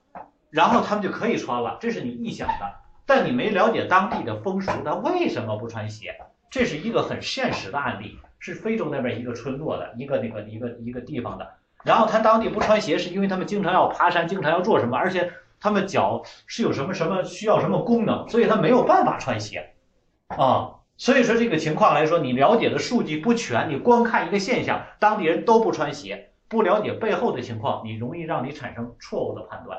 [0.50, 2.74] 然后他们就可以穿了，这是你臆想的，
[3.06, 6.14] 但你没了解当地的风俗，他为什么不穿鞋？
[6.50, 11.48] 这是一个很现实的案例，是非洲那边一个村落的一个那个一个一个地方的，
[11.84, 19.72] 然后他当地不穿鞋，是因为他们经常要爬山，经常要做什么，而且他们脚是有什么什么需要什么功能，所以他没有办法穿鞋，
[20.28, 20.79] 啊。
[21.00, 29.78] 所以说这个情况来说，你了解的数据不全，你光看一个现象，当地人都不穿鞋，不了解背后的情况，你容易让你产生错误的判断，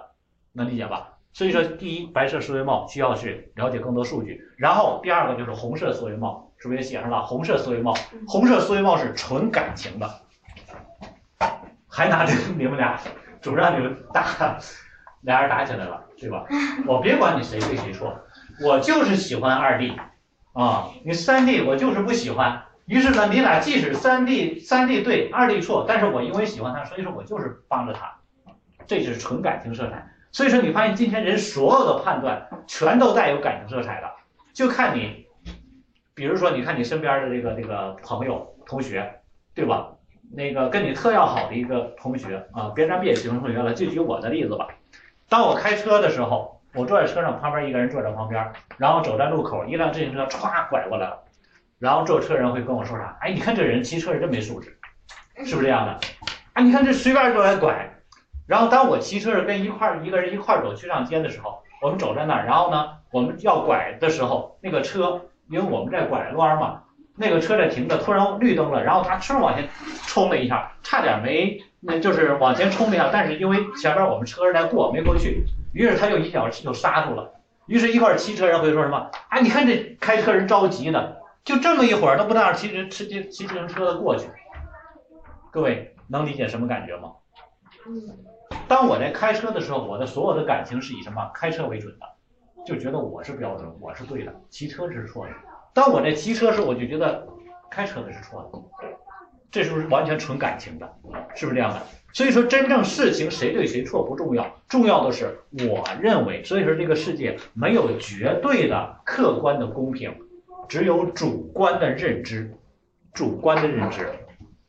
[0.52, 1.20] 能理解吧？
[1.32, 7.24] 所以说，第一，白色思维帽需要去了解更多数据，然后第二个就是红色思维帽，是不是也写上了？
[7.24, 7.94] 红色思维帽，
[8.28, 10.10] 红色思维帽是纯感情的，
[11.88, 13.00] 还拿这你们俩
[13.44, 14.58] 总让你们打，
[15.22, 16.48] 俩人打起来了，对吧？
[16.88, 18.12] 我别管你谁对谁错，
[18.66, 19.94] 我就是喜欢二弟
[20.54, 22.64] 啊，你三弟我就是不喜欢。
[22.86, 28.14] 于是呢，你俩即使三弟三弟对，二弟错，但是我因为喜欢他，所以说我就是帮着他，
[28.86, 30.06] 这就是纯感情色彩。
[30.32, 34.10] 所以说你发现今天人所有的判断全都带有感情色彩的，
[34.54, 35.26] 就看你，
[36.14, 39.22] 比如说你看你身边的这个这个朋友同学，
[39.54, 39.94] 对吧？
[40.34, 44.68] 那个跟你特要好的一个同学啊，别咱别形容同学了，就举我的例子吧。
[45.28, 51.20] 当我开车的时候，我坐在车上，旁边一个人坐在旁边，然后走在路口，一辆自行车歘拐过来了，
[51.80, 53.18] 然后坐车人会跟我说啥？
[53.22, 54.78] 哎，你看这人骑车人真没素质，
[55.46, 56.00] 是不是这样的？
[56.54, 57.90] 啊，你看这随便都来拐。
[58.48, 66.84] 然后当我骑车是跟一块一个人一块走去上街的时候，我们走在那儿，然后呢，我们要拐的时候，那个车因为我们在拐弯嘛，
[67.16, 69.68] 那个车在停着，突然绿灯了，然后他哧往前
[70.06, 77.32] 冲了一下，差点没，那就是往前冲了一下，但是因为前面我们车在过没过去，于是他就一脚就刹住了。
[77.68, 79.10] 于是，一块骑车人会说什么？
[79.30, 84.28] 啊，你看这开车人着急呢，就这么一会儿都不能让骑骑骑骑自行车的过去。
[85.52, 87.12] 各位能理解什么感觉吗？
[87.88, 88.18] 嗯。
[88.68, 92.06] 当我在开车的时候，我的所有的感情是以什么开车为准的，
[92.66, 95.32] 就觉得我是标准，我是对的，骑车是错的。
[95.74, 97.26] 当我在骑车时，我就觉得
[97.70, 98.88] 开车的是错的，
[99.50, 100.94] 这是不是完全纯感情的？
[101.36, 101.82] 是不是这样的？
[102.14, 106.44] 所以说，真正事情谁对谁错不重要，重要的是我认为。
[106.44, 110.14] 所以说，这个世界没有绝对的客观的公平，
[110.68, 112.54] 只有主观的认知，
[113.14, 114.10] 主观的认知，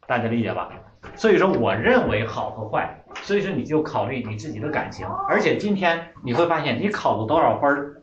[0.07, 0.70] 大家理解吧？
[1.16, 2.98] 所以说，我认为好和坏。
[3.22, 7.94] 所以说，你就考虑你自己的感情，而且今天你会发现，你考了多少分，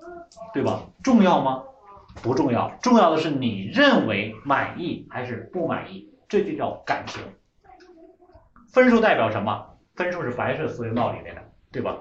[0.53, 0.83] 对吧？
[1.01, 1.63] 重要吗？
[2.21, 7.21] 不重要，重要的是你认为满意还是不满意，这就叫感情。
[8.71, 9.65] 分数代表什么？
[9.95, 11.97] 分数是白色思维帽里面的，对吧？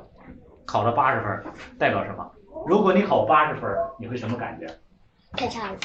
[0.67, 1.45] 考了八十分
[1.79, 2.31] 代表什么？
[2.67, 4.67] 如果你考八十分，你会什么感觉？
[5.33, 5.77] 太差了，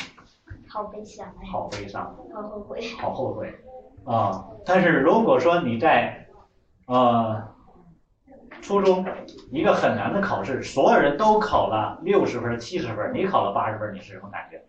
[0.67, 3.53] 好悲伤，好悲伤，好后悔，好后悔
[4.05, 4.45] 啊！
[4.65, 6.27] 但是如果说你在
[6.87, 7.41] 呃，
[8.61, 9.05] 初中
[9.51, 14.61] 一个很难的考试，所有人都考了六十分、七十分，你考了八十分，你是什么感觉？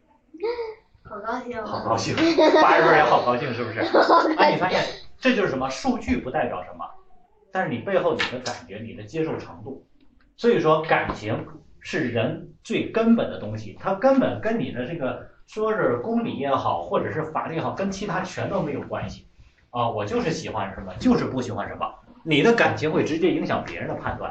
[1.03, 2.15] 好高兴，好高兴，
[2.63, 3.81] 八十分也好高兴，是不是？
[4.39, 4.83] 哎，你发现
[5.25, 5.71] 这就是什么？
[5.71, 6.85] 数据不代表什么，
[7.51, 9.83] 但是你背后你的感觉、你的接受程度。
[10.37, 11.47] 所以说，感情
[11.81, 19.27] 是人最根本的东西，它根本跟你的这个说是公理也好，或者是法律也好，跟其他全都没有关系。
[19.71, 21.91] 啊，我就是喜欢什么，就是不喜欢什么。
[22.23, 24.31] 你的感情会直接影响别人的判断，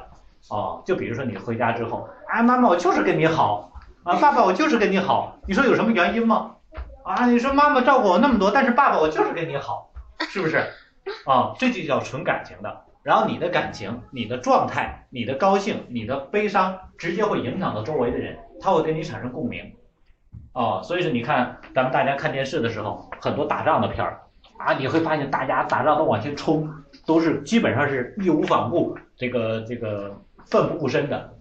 [0.51, 3.71] 哦，就比如说你回家之后，啊，妈妈我就是跟你好，
[4.03, 6.57] 啊，爸爸我就是跟你好，你说有什么原因吗？
[7.03, 9.91] 啊，你说妈妈照顾我那么多，但是爸爸我就是跟你好，
[10.29, 10.63] 是不是？
[11.25, 12.85] 啊，这就叫纯感情的。
[13.03, 19.73] 然后你的感情、你的状态、你的高兴、你的悲伤，直接会影响到周围的人，他会跟你产生共鸣，
[20.53, 24.21] 哦，所以说你看咱们大家看电视的时候，很多打仗的片儿，
[24.57, 26.69] 啊，你会发现大家打仗都往前冲。
[27.05, 31.33] 都是基本上是义无反顾，这个这个奋不顾身的，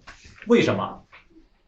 [0.47, 0.99] 为什么？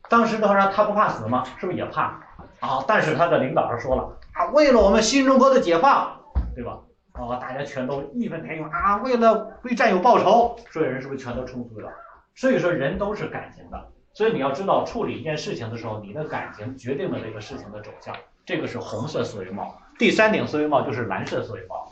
[0.10, 1.46] 当时的话，他不怕死吗？
[1.58, 2.20] 是不是也怕
[2.60, 2.84] 啊？
[2.86, 6.20] 但是他的领导说了啊，为了我们新中国的解放，
[6.56, 6.80] 对吧？
[7.16, 11.90] 啊，大家全都义愤填膺啊，为了为战友报仇，所有人是不是全都冲突了？
[12.36, 18.16] 所以说人都是感情的，所以你要知道处理一件事情的时候，你的感情决定了这个事情的走向。
[18.46, 21.92] 这个是红色思维帽，第三顶思维帽就是蓝色思维帽。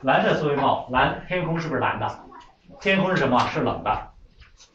[0.00, 2.08] 蓝色思维帽，蓝天空是不是蓝的？
[2.80, 3.38] 天空是什么？
[3.48, 4.08] 是冷的。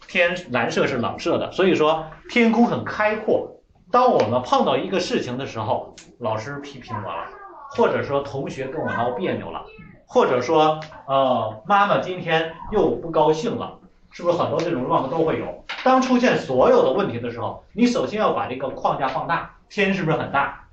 [0.08, 3.62] 天蓝色是冷色的，所以说天空很开阔。
[3.92, 7.26] 当我们碰到一个事情的时候，老师批评我了，
[7.70, 9.66] 或者说同学跟我闹别扭了，
[10.06, 13.80] 或者说呃妈妈今天又不高兴了，
[14.12, 15.64] 是不是很多这种状况都会有？
[15.84, 19.52] 当出现所有的问题的时候，你首先要把这个框架放大。
[19.70, 20.64] 天是不是很大？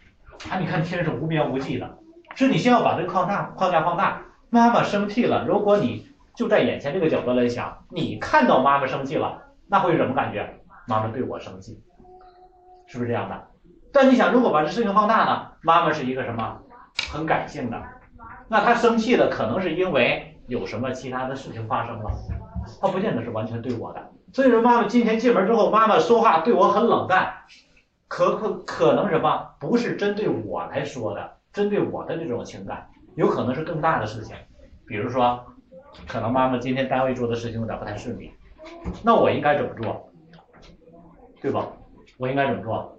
[0.48, 1.98] 啊，你看天是无边无际的，
[2.36, 4.22] 是你先要把这个框架框架放大。
[4.50, 10.60] 妈妈生气了，如果你就在眼前这个角度来想，你看到妈妈生气了，那会是什么感觉？
[10.86, 11.82] 妈妈对我生气，
[12.86, 13.48] 是不是这样的？
[13.92, 15.48] 但你想，如果把这事情放大呢？
[15.62, 16.58] 妈妈是一个什么？
[17.10, 17.82] 很感性的，
[18.48, 22.10] 那他生气的可能是因为有什么其他的事情发生了，
[22.80, 24.10] 他不见得是完全对我的。
[24.32, 27.32] 所以说，妈妈今天进门之后，妈妈说话对我很冷淡，
[28.08, 29.54] 可可可能什么？
[29.60, 32.88] 不是针对我来说的，针对我的这种情感。
[33.14, 34.34] 有可能是更大的事情，
[34.86, 35.44] 比如说，
[36.08, 38.32] 可能妈妈今天单位做的事情有点不太顺利，
[39.04, 40.10] 那我应该怎么做？
[41.40, 41.68] 对吧？
[42.18, 42.98] 我应该怎么做？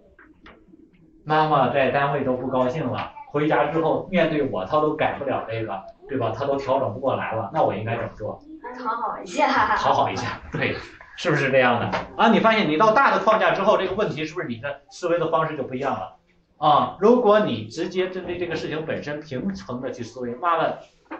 [1.25, 6.31] 妈妈在单位都不高兴了，回家之后面对我，他都改不了这个，对吧？
[6.33, 8.41] 他都调整不过来了，那我应该怎么做？
[8.81, 9.75] 讨好一下。
[9.75, 10.77] 讨好一下， 对。
[11.17, 12.29] 是不是这样的啊？
[12.29, 16.15] 你发现你到大的框架之后，这个问题是不是你的思维的方式就不一样了
[16.57, 16.97] 啊？
[16.99, 20.65] 如果你直接针对这个事情本身平层的去思维，妈妈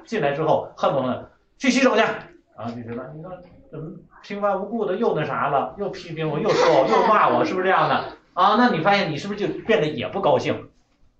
[0.06, 3.32] 进来之后恨不得去洗手去，啊，就觉得你说
[3.71, 3.89] 怎么
[4.21, 7.95] 平白无故的又那啥了，又批评我，又说我，又骂我，是不是这样的
[8.34, 8.56] 啊？
[8.58, 10.64] 那你发现你是不是就变得也不高兴？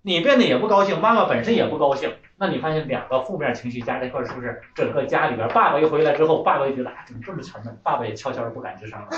[0.06, 2.08] 你变得也不高兴，妈妈本身也不高兴。
[2.36, 7.76] 那你发现两个负面情绪加在一块儿，是不是整个家里边，爸爸一回来之后，爸爸就觉得啊，怎么这么沉闷？
[7.82, 9.08] 爸爸也悄悄的不敢吱声了。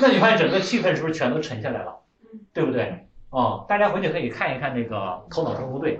[0.00, 1.94] 那你发现整个气氛是不是全都沉下来了？
[2.54, 3.06] 对不对？
[3.28, 4.96] 哦，大家回去可以看一看那个
[5.30, 5.98] 《头脑特工队》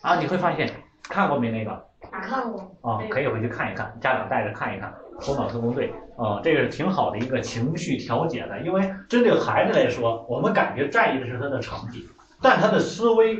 [0.00, 0.66] 啊，你会发现
[1.02, 1.84] 看过没那个？
[2.10, 2.60] 看过。
[2.80, 4.90] 啊，可以回去看一看，家长带着看一看
[5.22, 5.92] 《头脑特工队》
[6.24, 12.08] 啊，这个是挺好的一个情绪调节的，因为针对孩子来说，我们感觉在意的是他的成绩，
[12.40, 13.38] 但他的思维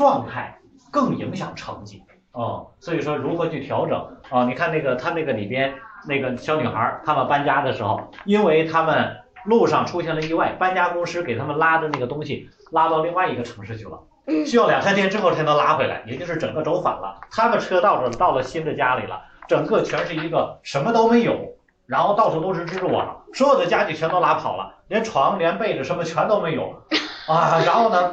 [0.00, 0.56] 状态
[0.90, 2.02] 更影响成绩。
[2.32, 4.46] 哦，所以说如何去调整啊？
[4.46, 5.74] 你看那个他那个里边
[6.08, 14.00] 那个小女孩，他们搬家的时候，因为他们路上出现了意外，搬家公司给他们拉的那个东西拉到另外一个城市去了，
[14.46, 17.20] 需要两三天之后才能拉回来，也就是整个走反了。
[17.30, 21.36] 他们车到了到了新的家里了，整个全是一个什么都没有，
[21.84, 26.82] 然后到处都是蜘蛛网，所有的家具全都拉跑了，连床连被子什么全都没有
[27.28, 27.62] 啊。
[27.64, 28.12] 然后呢，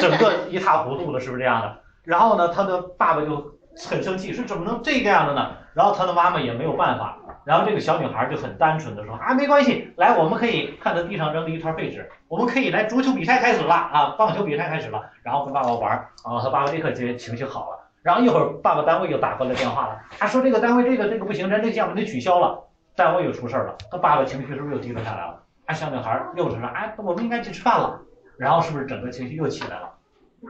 [0.00, 1.78] 整个一塌糊涂的，是不是这样的？
[2.02, 3.52] 然后呢，他的爸爸就
[3.88, 5.52] 很生气，说怎么能这个样子呢？
[5.72, 7.16] 然后他的妈妈也没有办法。
[7.44, 15.00] 然后这个小女孩就很单纯的说啊，没关系，来，我们可以看到地上扔了一团废纸，我们可以来足球比赛开始了啊，棒球比赛开始了。
[15.22, 15.92] 然后跟爸爸玩
[16.24, 17.78] 啊，他爸爸立刻就情绪好了。
[18.02, 22.64] 然后一会儿爸爸单位又打过来电话了，他说这个单位这个这个不行，咱这项目得取消了，
[22.96, 23.76] 单位又出事了。
[23.90, 25.40] 他爸爸情绪是不是又低落下来了？
[25.66, 28.00] 啊，小女孩又是说，哎，我们应该去吃饭了。
[28.36, 29.94] 然后是不是整个情绪又起来了？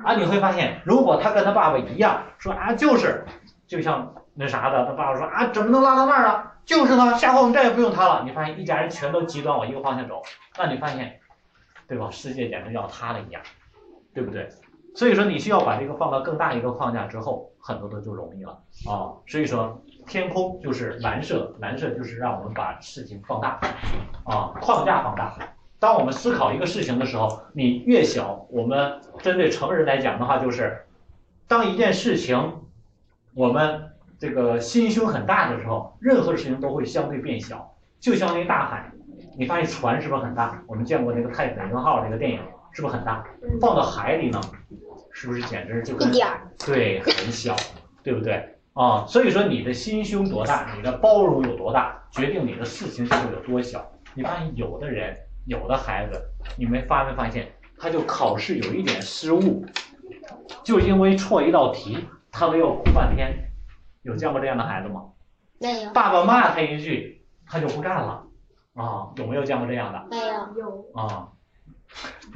[0.03, 3.25] 啊，你会发现，如果他跟他爸爸一样说啊，就是
[3.67, 6.51] 就像那啥的，他爸爸说啊，怎么能拉到那儿呢？
[6.65, 8.23] 就是他，下回我们再也不用他了。
[8.25, 10.23] 你发现一家人全都极端往一个方向走，
[10.59, 11.21] 那你发现，
[11.87, 12.09] 对吧？
[12.11, 13.43] 世界简直要塌了一样，
[14.15, 14.49] 对不对？
[14.97, 18.53] 所以说你需要把这个放到更大一个框架之后，很多的就容易了
[18.89, 19.13] 啊。
[19.27, 23.61] 所以说，天空就是蓝色，蓝色就是让我们把事情放大
[24.25, 25.37] 啊，框架放大。
[25.79, 30.85] 当我们思考一个事情的时候，你越小，我们针对成人来讲的话，就是
[31.47, 32.61] 当一件事情
[33.35, 37.75] 我们这个心胸很大的时候，任何事情都会相对变小。
[38.01, 38.91] 就像那大海，
[39.37, 40.63] 你发现船是不是很大？
[40.67, 42.41] 我们见过那个《泰坦尼克号》那个电影，
[42.73, 43.25] 是不是很大？
[43.61, 44.41] 放到海里呢，
[45.11, 46.49] 是不是简直就跟一点儿。
[46.65, 47.57] 对很小，
[48.03, 49.05] 对不对啊？
[49.09, 53.91] 所以说你的心胸多大，你的包容有多大，决定你的事情就会有多小。
[54.15, 55.17] 你发现有的人。
[55.47, 56.19] 有的孩子，
[56.57, 59.63] 你们发没发现，他就考试有一点失误，
[60.63, 61.99] 就因为错一道题，
[62.33, 63.31] 他都要哭半天。
[64.01, 65.03] 有见过这样的孩子吗？
[65.61, 65.91] 没有。
[65.93, 68.25] 爸爸骂他一句，他就不干了。
[68.73, 70.07] 啊，有没有见过这样的？
[70.09, 70.33] 没有。
[70.59, 70.87] 有。
[70.95, 71.29] 啊。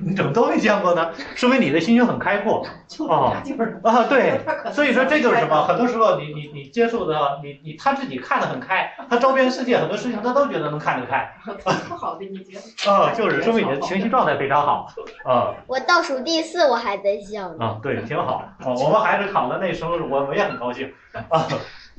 [0.00, 1.10] 你 怎么都没见过呢？
[1.34, 2.64] 说明你的心胸很开阔
[3.10, 3.42] 啊
[3.82, 4.04] 啊！
[4.08, 4.40] 对，
[4.72, 5.66] 所以说这就是什么？
[5.66, 11.28] 很多时候你你你接触的，你你他自己看得很开，他周边世界很多事情他都觉得能看得开。
[11.88, 12.58] 不好的一些。
[12.90, 14.86] 啊，就是说明你的情绪状态非常好
[15.24, 15.54] 啊。
[15.66, 17.64] 我倒数第四，我还在笑呢。
[17.64, 18.54] 啊，对，挺好啊。
[18.64, 21.46] 我们孩子考的那时候，我我也很高兴啊。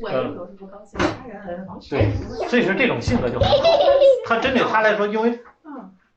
[0.01, 1.77] 我有时候不高兴，他人很好。
[1.89, 2.09] 对，
[2.47, 3.55] 所以说这种性格就很好。
[4.25, 5.37] 他针对他来说，因为。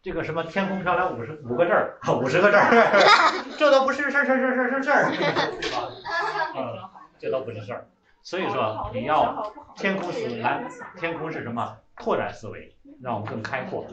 [0.03, 2.67] 这个什么天空飘来五十五个字儿， 五十个字儿，
[3.57, 5.13] 这都不是事儿事儿事儿事儿事儿事儿，
[6.59, 6.79] 嗯，
[7.21, 7.87] 这都不是事儿。
[8.25, 10.65] 所以说你要天空是蓝，
[10.97, 11.77] 天空是什么？
[11.97, 13.87] 拓展思维，让我们更开阔。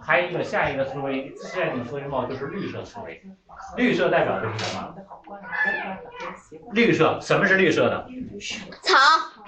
[0.00, 3.20] 还有一个下一个思维，下一个思维帽就是绿色思维。
[3.76, 4.94] 绿色代表的是什么？
[6.72, 8.06] 绿色，什么是绿色的？
[8.82, 8.94] 草。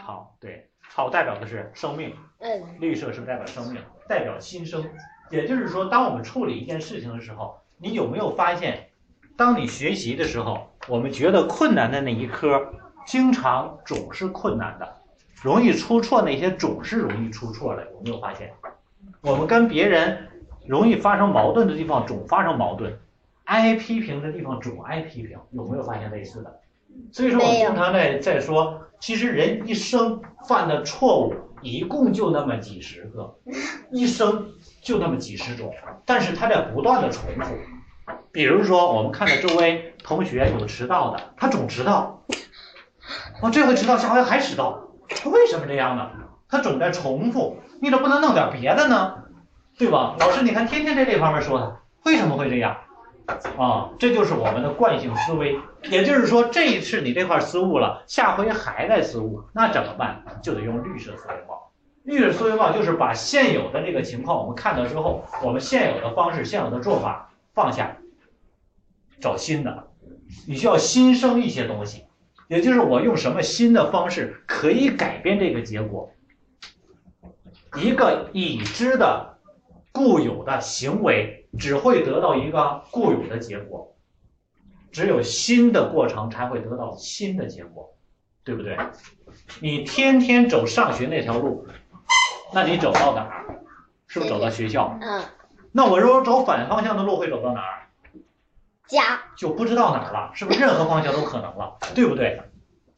[0.04, 2.16] 草，对，草代表的是生命。
[2.38, 2.76] 嗯。
[2.80, 4.82] 绿色是代表生命，代表新生。
[5.30, 8.88] 也就是说，当我们处理一件事情的时候，你有没有发现，
[9.36, 12.72] 当你学习的时候，我们觉得困难的那一科，
[13.06, 14.96] 经常总是困难的，
[15.42, 18.52] 容易出错那些总是容易出错的，有没有发现？
[19.20, 20.28] 我们跟别人
[20.66, 22.98] 容易发生矛盾的地方总发生矛盾，
[23.44, 26.60] 挨批评的地方总挨批评，有没有发现类似的？
[27.12, 33.38] 所以说，我经常在在说，其实人一生犯的错误一共就那么几十个，
[33.92, 34.52] 一生。
[34.80, 35.74] 就那么几十种，
[36.06, 37.52] 但是他在不断的重复。
[38.32, 42.22] 比如说，我们看到周围同学有迟到的，他总迟到，
[43.42, 46.10] 哦，这回迟到，下回还迟到，他为什么这样呢？
[46.48, 49.24] 他总在重复，你怎么不能弄点别的呢？
[49.76, 50.16] 对吧？
[50.18, 52.74] 老师，你看天天在这方面说他，为什么会这样？
[53.58, 55.58] 啊，这就是我们的惯性思维。
[55.90, 60.24] 也就是说，这一次你这块失误了，下回还在失误，那怎么办？
[60.42, 61.70] 就得用绿色思维帽。
[62.04, 67.96] 绿色思维帽就是把现有的这个情况我们看到之后，我们现有的方式、现有的做法放下，
[69.20, 69.88] 找新的。
[70.46, 72.04] 你需要新生一些东西，
[72.48, 76.12] 也就是我用什么新的方式可以改变这个结果。
[77.76, 79.38] 一个已知的
[79.92, 83.94] 固有的行为只会得到一个固有的结果，
[84.90, 87.94] 只有新的过程才会得到新的结果，
[88.44, 88.76] 对不对？
[89.60, 91.66] 你天天走上学那条路，
[92.52, 93.60] 那你走到哪儿？
[94.06, 94.98] 是不是走到学校？
[95.00, 95.22] 嗯，
[95.72, 97.74] 那我如果走反方向的路会走到哪儿？
[98.86, 102.40] 家就不知道哪儿了，是不是任何方向都可能了，对不对？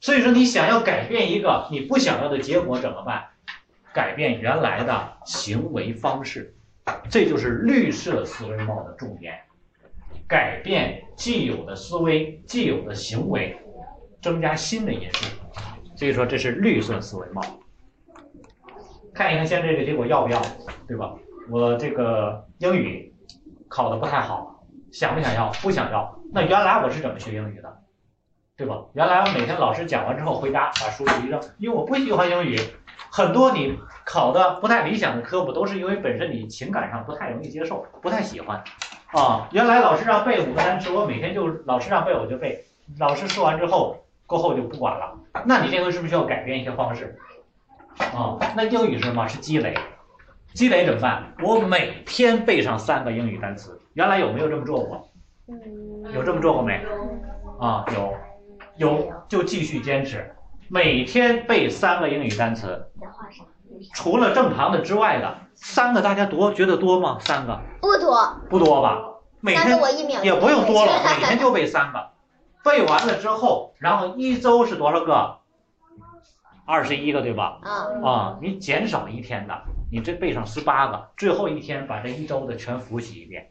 [0.00, 3.26] 所以说你想要改变一个你不想要的结果怎么办？
[3.92, 6.54] 改变原来的行为方式，
[7.08, 9.38] 这就是绿色思维帽的重点。
[10.28, 13.56] 改变既有的思维、既有的行为，
[14.22, 15.26] 增加新的因素。
[15.96, 17.42] 所以说这是绿色思维帽。
[19.12, 20.40] 看一看现在这个结果要不要，
[20.86, 21.14] 对吧？
[21.50, 23.12] 我这个英语
[23.68, 25.50] 考的不太好，想不想要？
[25.60, 26.20] 不想要。
[26.32, 27.82] 那原来我是怎么学英语的，
[28.56, 28.84] 对吧？
[28.94, 32.56] 原来我每天老师讲完之后回家把书一扔，因为我不喜欢英语。
[33.10, 38.62] 很多你考的不太理想的科目，都是因为本身你情感上不太容易接受，不太喜欢。
[39.12, 42.64] 啊，原来老师让背五个单词，我每天就老师让背我就背，
[42.98, 45.14] 老师说完之后过后就不管了。
[45.44, 47.18] 那你这回是不是需要改变一些方式？
[48.14, 49.26] 啊，那英语是什么？
[49.26, 49.74] 是积累。
[50.52, 51.32] 积累怎么办？
[51.42, 53.80] 我每天背上三个英语单词。
[53.94, 55.08] 原来有没有这么做过？
[56.12, 56.80] 有这么做过没？
[57.60, 58.14] 啊，有，
[58.76, 60.34] 有就继续坚持，
[60.72, 62.86] 每天背三个英语单词。
[63.92, 67.18] 除了正常的之外的三个，大家多觉得多吗？
[67.20, 69.02] 三个不多，不多吧？
[69.40, 69.68] 每天
[70.22, 72.10] 也不用多了，每天就背三个。
[72.62, 75.38] 背完了之后，然后一周是多少个？
[76.66, 77.58] 二十一个，对吧？
[77.62, 83.50] 啊，啊，你减少一天的，你这背上十八个，最后一天把这一周的全复习一遍。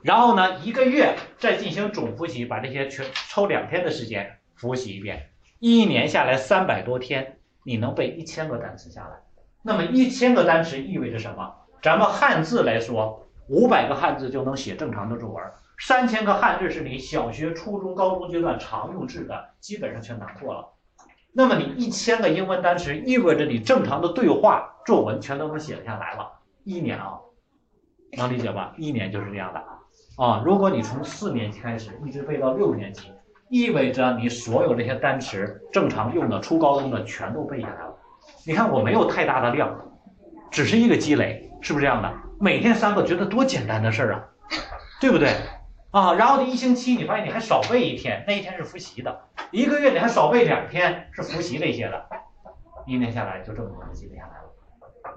[0.00, 5.30] 然后呢，一个月再进行总复习，把这些全抽两天的时间复习一遍。
[5.60, 9.16] 一年下来三百多天，你能背一千个单词下来。
[9.62, 11.54] 那么一千个单词意味着什么？
[11.82, 15.42] 咱们汉字来说，五百个汉字就能写正常的作文，
[15.78, 20.68] 三千个汉字是你小学、初中、高中阶段常用字的，基本上全囊括了。
[21.32, 26.40] 那么你一千个英文单词，意味着你正常的对话作文全都能写下来了。
[26.64, 27.20] 一年啊，
[28.16, 28.74] 能理解吧？
[28.78, 29.62] 一年就是这样的
[30.16, 30.42] 啊。
[30.44, 33.12] 如果你从四年级开始一直背到六年级，
[33.48, 37.94] 意味着你所有这些单词正常用的、初高中的全都背下来了。
[38.44, 39.74] 你看我没有太大的量，
[40.50, 42.12] 只是一个积累，是不是这样的？
[42.38, 44.24] 每天三个，觉得多简单的事儿啊，
[45.00, 45.34] 对不对？
[45.90, 49.10] 啊，然后你一星期你发现你还少背一天，那一天是复习的；
[49.50, 52.06] 一个月你还少背两天，是复习那些的。
[52.86, 54.44] 一年下来就这么多的积累下来了。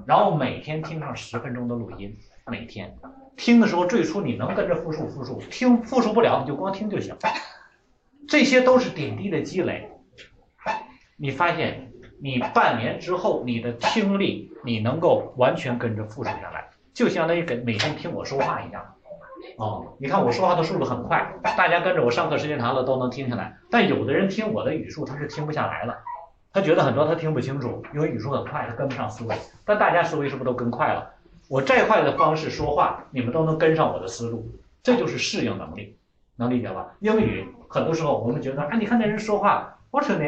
[0.06, 2.18] 然后每天听上十分钟的录音，
[2.48, 2.98] 每天
[3.36, 7.14] 听的时候，最初你能跟着复述复述，听复述不了你就光听就行。
[8.28, 9.90] 这些都是点滴的积累。
[11.18, 11.92] 你发现
[12.22, 18.84] 你半年之后，你的听力你能够完全跟着复述下来，就相当于跟每天听我说话一样。
[19.58, 23.58] 哦，你看我说话的速度很快，大家跟着我上课时间长了都能听下来。
[23.70, 25.98] 但有的人听我的语速他是听不下来了，
[26.54, 29.36] 他觉得很多他听不清楚，因为语速很快，他跟不上思维。
[29.66, 31.12] 但大家思维是不是都跟快了？
[31.50, 34.48] 我再快的方式说话，你们都能跟上我的思路，
[34.84, 35.98] 这就是适应能力，
[36.36, 36.96] 能理解吧？
[37.00, 40.28] 英语很多时候我们觉得啊，你看那人说话，我说你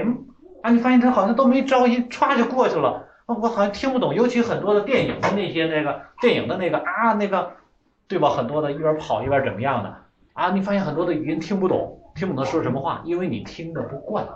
[0.61, 4.15] 啊，你发现他好像都没着音，歘就过去了，啊，我好像听不懂。
[4.15, 7.57] 尤其很多的电影的那些那个电影的那个啊那个。
[8.05, 8.29] 对吧？
[8.29, 9.95] 很多的一边跑一边怎么样的
[10.33, 10.51] 啊？
[10.51, 14.27] 你发现很多的语音听不懂，听不懂说什么话，因为你听的不惯。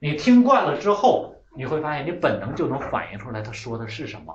[0.00, 4.34] 你听惯了之后，你会发现你本能就能反映出来他说的是什么。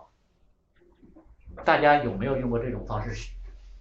[1.66, 3.32] 大家有没有用过这种方式去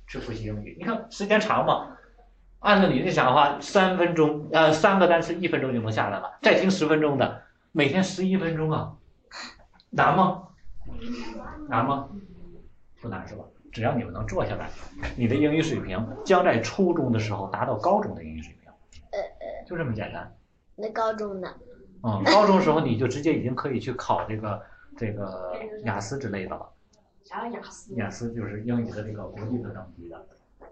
[0.09, 0.75] 去复习英语？
[0.81, 1.97] 你看时间长嘛，
[2.65, 7.43] 按照你这想的话，三分钟呃三个单词一分钟就能下来了，再听十分钟的，
[7.73, 8.97] 每天十一分钟啊，
[9.91, 10.49] 难吗？
[11.69, 12.09] 难吗？
[13.03, 13.45] 不难是吧？
[13.71, 14.71] 只要你们能做下来，
[15.15, 18.73] 你的英语水平将在初中的时候达到高中的英语水平，
[19.67, 20.35] 就这么简单。
[20.75, 21.55] 那高中呢？
[22.03, 24.63] 嗯，高中时候你就直接已经可以去考这个
[24.97, 25.53] 这个
[25.85, 26.67] 雅思之类的了。
[27.25, 27.95] 啥雅思？
[27.97, 30.17] 雅思就是英语的这个国际的等级的，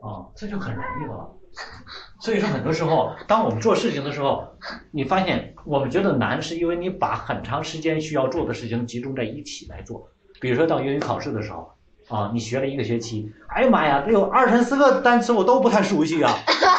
[0.01, 1.31] 啊，这就很容易的了。
[2.21, 4.57] 所以说，很多时候，当我们做事情的时候，
[4.91, 10.09] 你发现我们觉得难，是因为你把很长时间需要做的事情集中在一起来做。
[10.41, 11.73] 比如说到英语考试的时候。
[12.09, 16.31] 啊，你学了一个学期，哎呀妈呀，这有二三四个单词我都不太熟悉啊，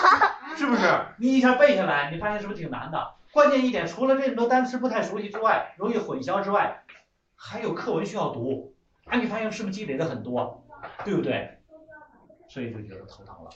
[0.56, 0.82] 是不是？
[1.18, 3.14] 你一下背下来，你发现是不是挺难的？
[3.32, 6.84] 关键一点，除了这么多单词不太熟悉之外，容易混淆之外，
[7.36, 10.64] 还有课文需要读，啊，你发现是不是积累的很多，
[11.04, 11.58] 对不对？
[12.48, 13.50] 所以就觉得头疼了。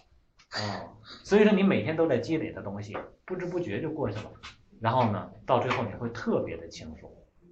[0.58, 0.90] 哦，
[1.24, 4.32] 所以说你每天都在积累的东西，不知不觉就过去了。
[4.80, 7.12] 然后呢，到最后你会特别的轻松。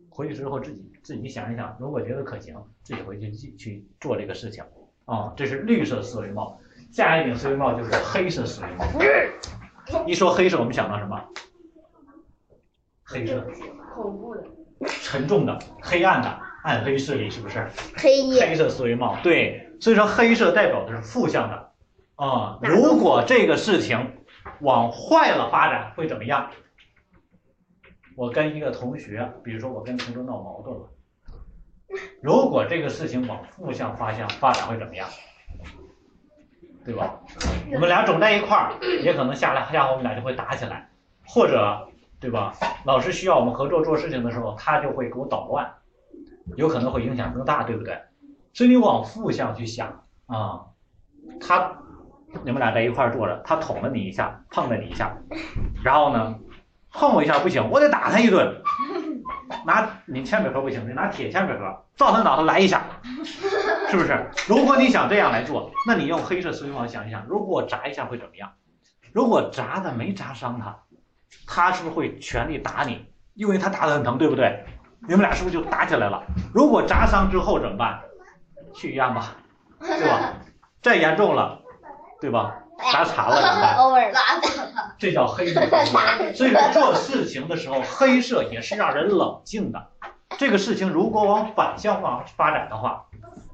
[0.10, 4.64] 回去之后自己自己想一想，如果觉得可行，自己回去去去做这个事情。
[5.06, 6.60] 啊，这是绿色思维帽，
[6.92, 8.86] 下一顶思维帽就是黑色思维帽。
[10.08, 11.22] 一说黑色，我们想到什么？
[13.04, 13.46] 黑色，
[13.94, 14.44] 恐怖的，
[15.04, 17.68] 沉重的、黑暗的、暗黑势力，是不是？
[17.96, 21.72] 黑夜，黑色思维帽，对，所以说黑色代表的是负向的
[22.16, 22.60] 啊。
[22.62, 24.18] 如果这个事情
[24.62, 26.50] 往坏了发展，会怎么样？
[28.16, 30.90] 我跟一个同学，比如说我跟同桌闹矛盾了，
[32.22, 35.08] 如果这个事情往负向方向发展会怎么样？
[36.86, 37.20] 对吧？
[37.74, 38.72] 我们俩总在一块儿，
[39.04, 40.88] 也可能下来下回我们俩就会打起来，
[41.26, 41.90] 或者
[42.20, 42.54] 对吧？
[42.86, 45.74] 老师需要我们合作做事情的时候，他就会给我捣乱，
[46.56, 48.00] 有可能会影响更大，对不对？
[48.54, 50.68] 所以你往负向去想啊，
[51.42, 51.76] 他
[52.44, 55.16] 你们俩在一块坐着，他捅了你一下，碰了你一下，
[55.84, 56.36] 然后呢？
[56.98, 58.62] 碰我一下不行，我得打他一顿。
[59.66, 61.60] 拿你铅笔盒不行，你拿铁铅笔盒
[61.98, 62.84] 照他脑袋来一下，
[63.90, 64.26] 是不是？
[64.48, 68.50] 如果你想这样来做，那你用黑色思维帽想一想，如果砸一下会怎么样？
[69.12, 70.78] 如果砸的没砸伤他，
[71.46, 73.06] 他是不是会全力打你？
[73.34, 74.64] 因为他打的很疼，对不对？
[75.02, 76.24] 你们俩是不是就打起来了？
[76.54, 78.00] 如果砸伤之后怎么办？
[78.74, 79.36] 去医院吧，
[79.80, 80.34] 对吧？
[80.82, 81.60] 再严重了，
[82.22, 82.56] 对吧？
[82.92, 83.76] 砸残了怎么办？
[83.80, 84.20] 偶尔拉
[84.98, 85.62] 这叫黑色。
[86.34, 89.88] 所以说做事情的时候，黑色也是让人冷静的。
[90.38, 93.06] 这个事情如果往反向发发展的话，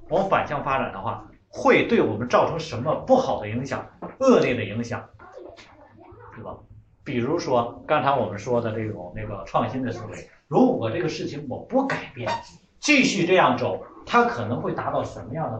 [0.09, 3.85] 往反向发展的话，会对我们造成什么不好的影响、
[4.19, 5.03] 恶劣的影响，
[6.35, 6.55] 对吧？
[7.03, 12.31] 比如说刚才我们说的这种那个创新的思维，如果这个事情我不改变，
[12.79, 15.59] 继续这样走，它可能会达到什么样的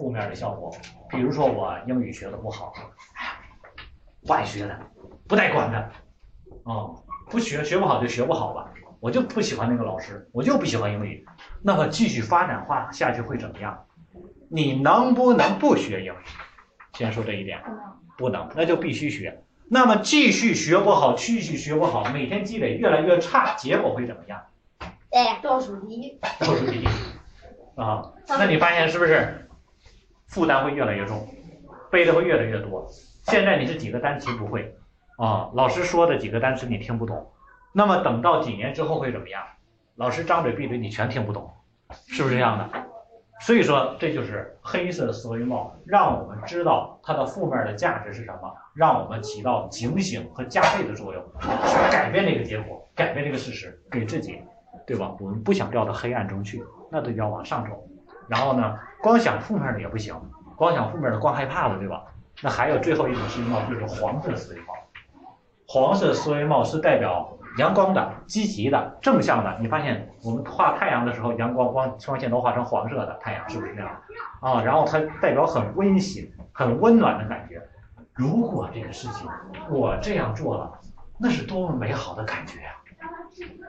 [0.00, 0.74] 负面的效果？
[1.10, 2.72] 比如说我英语学的不好，
[3.12, 3.32] 哎呀，
[4.26, 4.80] 不爱学的，
[5.28, 5.78] 不带管的，
[6.64, 6.88] 啊，
[7.28, 11.26] 不学学不好就学不好吧，我就不喜欢那个老师，我就不喜欢英语，
[11.60, 13.84] 那么继续发展化下去会怎么样？
[14.48, 16.24] 你能不能不学英语？
[16.94, 17.62] 先说这一点，
[18.16, 19.42] 不能，那就必须学。
[19.68, 24.40] 那么继续学不好，继续学不好，每天积累越来越差，结果会怎么样？
[25.10, 26.88] 对，倒数第一，倒数第一
[27.76, 29.48] 啊，那你发现是不是
[30.30, 31.26] 负担会越来越重，
[31.90, 32.86] 背的会越来越多？
[33.24, 34.74] 现在你是几个单词不会
[35.18, 35.50] 啊？
[35.54, 37.32] 老师说的几个单词你听不懂，
[37.72, 39.42] 那么等到几年之后会怎么样？
[39.96, 41.50] 老师张嘴闭嘴你全听不懂，
[42.06, 42.70] 是不是这样的？
[43.40, 54.40] 所以说这就是黑色的思维帽，让我们知道它的负面的价值是什么，让我们起到警醒和加倍的作用，去改变这个结果，改变这个事实，给自己，
[54.86, 55.16] 对吧？
[55.18, 57.84] 我们不想掉到黑暗中去，那就要往上走。
[58.30, 60.14] 然后呢，光想负面的也不行，
[60.56, 62.04] 光想负面的光害怕了，对吧？
[62.40, 64.66] 那还有最后一种思维帽就是黄色思维帽，
[65.66, 69.58] 黄色思维帽是代表阳光的、积极的、正向的。
[69.60, 73.90] 你发现我们画太阳的时候，阳光光双线都画成黄色的太阳，是不是这样？
[74.40, 77.60] 啊，然后它代表很温馨、很温暖的感觉。
[78.14, 79.28] 如果这个事情
[79.68, 80.70] 我这样做了，
[81.18, 82.70] 那是多么美好的感觉呀！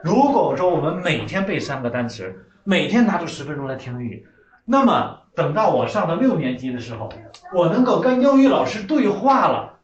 [0.02, 4.26] 如果说我们每天背三个单词，每天拿出十分钟来听英语，
[4.64, 7.12] 那么等到我上到六年级的时候，
[7.52, 9.80] 我能够跟英语老师对话了。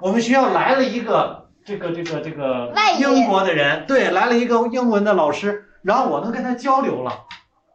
[0.00, 7.24] 我们学校来了一个这个这个这个英国的人，对，来了一个英文的老师，然后我能跟他交流了，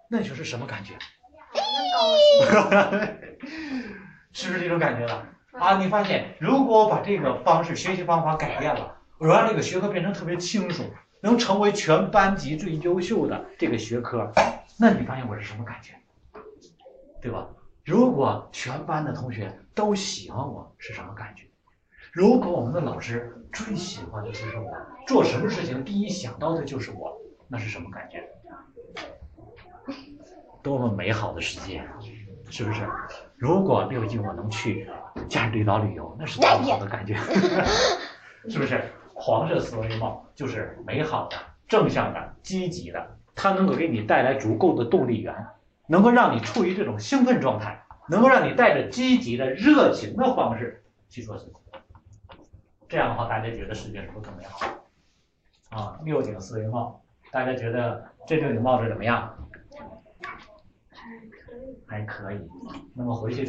[0.09, 0.93] 那你说是什么感觉？
[4.31, 5.27] 是不是这种感觉了？
[5.51, 10.83] 啊，你发现如果我把这个方式学习方法改变了，我让这个学科变成特别清楚，
[11.21, 14.31] 能成为全班级最优秀的这个学科，
[14.79, 15.93] 那你发现我是什么感觉？
[17.23, 17.47] 对吧？
[17.85, 21.45] 如果全班的同学都喜欢我，是什么感觉？
[22.11, 24.69] 如果我们的老师最喜欢的就是我，
[25.07, 27.17] 做什么事情第一想到的就是我，
[27.47, 28.27] 那是什么感觉？
[30.61, 31.81] 多么美好的世界，
[32.49, 32.85] 是不是？
[33.37, 34.87] 如果六一我能去
[35.29, 37.15] 加勒比岛旅游，那是多么好的感觉，
[38.49, 38.83] 是不是？
[39.13, 45.33] 黄色思维帽就是美好的、正向的、积极的，它能够给你带来足够的动力源，
[45.87, 51.53] 能够让你处于这种兴奋状态，能够让你带着积极的、热情的方式去做事情。
[52.87, 54.67] 这样的话，大家觉得世界是不是更美好？
[55.69, 59.35] 啊，六顶思维帽，大家觉得这六顶帽子怎么样？
[61.87, 62.39] 还可以。
[62.95, 63.45] 那么回去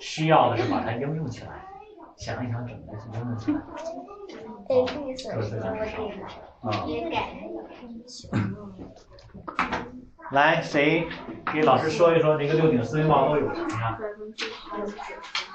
[0.00, 1.64] 需要的是把它应用起来，
[2.16, 3.60] 想一想怎么去应用起来。
[4.68, 5.30] 对绿色
[6.62, 6.84] 啊。
[6.86, 7.50] 也改了。
[10.32, 11.08] 来，谁
[11.52, 13.98] 给老师说一说这个六顶思维帽都有什么呀？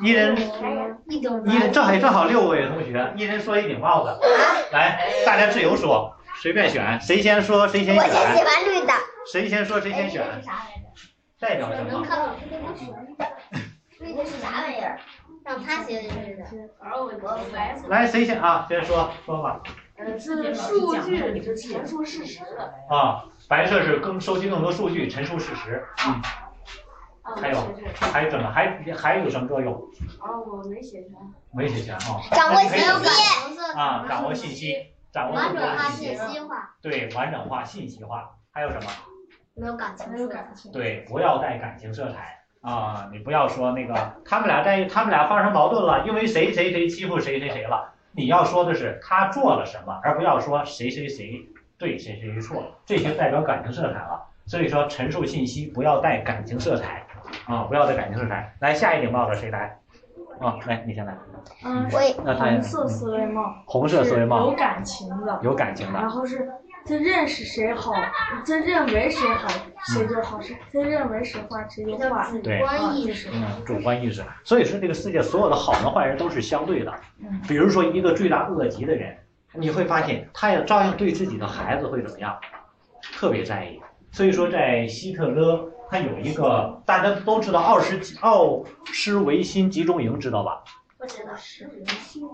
[0.02, 0.36] 一人
[1.08, 4.20] 一人正好正好六位同学，一人说一顶帽子。
[4.74, 8.94] 来，大家自由说，随便选，谁先说谁先我先喜选，欢绿的，
[9.32, 10.24] 谁先说谁先选？
[11.40, 12.04] 代表什么？
[12.04, 12.94] 看老师给我选。
[14.00, 15.00] 绿的是啥玩意儿？
[15.46, 16.10] 让他写的。
[17.88, 18.66] 来，谁先啊？
[18.68, 19.62] 先说说吧。
[19.98, 22.74] 呃，是数据是陈述事实的。
[22.94, 25.84] 啊，白色是更收集更多数据，陈述事实。
[26.08, 26.22] 嗯，
[27.36, 27.58] 还有
[27.94, 28.50] 还有什么？
[28.52, 29.74] 还还有什么作用？
[29.74, 31.12] 哦，我没写全。
[31.52, 32.22] 没写全啊。
[32.32, 34.76] 掌握信息，啊，掌握信息，
[35.12, 36.34] 掌握更多的信息。
[36.34, 38.32] 息化，对，完整化、信息化。
[38.52, 38.90] 还有什么？
[39.56, 40.72] 没有感情，没有感情。
[40.72, 43.08] 对，不要带感情色彩啊！
[43.12, 47.94] 你不要说那个他们俩在他们俩发生矛盾了，因为谁谁谁欺负谁谁谁了。
[48.12, 51.48] 你要说的是他做了什么，而不要说谁谁谁
[51.78, 54.22] 对谁谁错，这些代表感情色彩了。
[54.46, 57.04] 所以说陈述信息不要带感情色彩
[57.48, 58.54] 啊，不要带感情色彩。
[58.60, 59.80] 来，下一顶帽子谁来？
[60.40, 61.18] 啊，来你先来。
[61.64, 66.48] 嗯，我那他红色思维帽，红色思维帽有感情的，有感情的然后是
[66.86, 67.94] 他认识谁好，
[68.46, 69.48] 他认为谁好，
[69.88, 72.28] 谁就好；谁他认为谁坏，谁就坏。
[72.44, 74.24] 对观意识，嗯，主观意识。
[74.44, 77.42] 所以说，这个世界所有的好人坏人都是相对的嗯。
[77.48, 79.18] 比如说，一个罪大恶极的人，
[79.58, 82.38] 你会发现他也照样对自己的孩子会怎么样，
[83.14, 83.82] 特别在意。
[84.12, 90.64] 所以说，在希特勒，他有一个大家都知道奥什奥施维辛集中营，知道吧？
[90.98, 91.32] 不知道。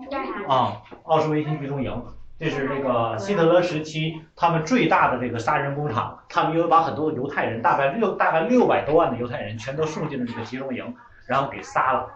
[0.09, 0.53] 干啥？
[0.53, 2.03] 啊，奥斯维辛集中营，
[2.39, 6.19] 这是这个希特勒时期他们最大的这个杀人工厂。
[6.29, 10.95] 他们因为把很多的犹太人，大概六大概六百多万的犹太人全都送进了这个集中营，
[11.25, 12.07] 然后给杀了。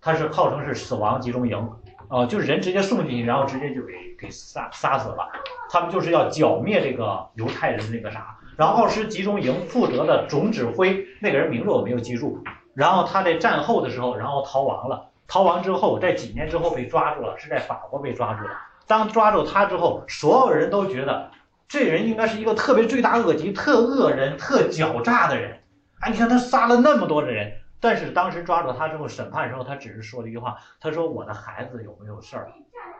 [0.00, 1.70] 他是号称是死亡集中营，
[2.10, 5.28] 呃，就是人直接送进去，然后直接就给给杀杀死了。
[5.70, 8.36] 他们就是要剿灭这个犹太人那个啥。
[8.56, 12.42] 然后奥斯集中营负责的总指挥那个人名字我没有记住。
[12.74, 15.10] 然后他在战后的时候，然后逃亡了。
[15.26, 18.50] 逃亡之后，在几年之后被抓住了，是在法国被抓住了。
[18.86, 21.30] 当抓住他之后，所有人都觉得
[21.68, 25.60] 这人应该是一个特别罪大恶极、特恶人、特狡诈的人。
[26.00, 32.52] 哎，你看他杀了那么多的人，但是当时抓住他之后，审判的时候，他只是说了一句话，他说：“我的孩子有没有事儿？”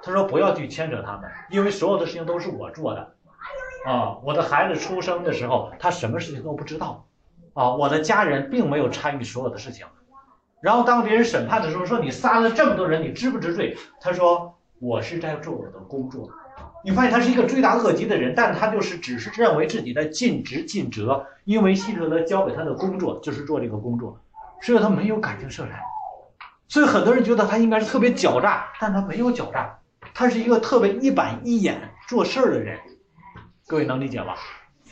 [0.03, 3.15] 他说：“不要去牵扯他们，因为所有的事情都是我做的。
[3.87, 7.05] 啊，我的孩子出生的时候，他什么事情都不知道。
[7.55, 9.87] 啊，我的家人并没有参与所有的事情。”
[10.61, 13.77] 然后当别人审判的时候说你杀了这么多人，你知不知罪？
[14.01, 16.29] 他说我是在做我的工作。
[16.85, 24.21] 你发现他是一个罪大恶极的人，但他就是只是认为自己在尽职尽责，因为希特勒交给他的工作就是做这个工作，
[24.63, 25.83] 所以他没有感情色彩。
[26.69, 29.79] 所以很多人觉得他应该是特别狡诈，但他没有狡诈，
[30.13, 32.79] 他是一个特别一板一眼做事儿的人。
[33.67, 34.37] 各位能理解吧？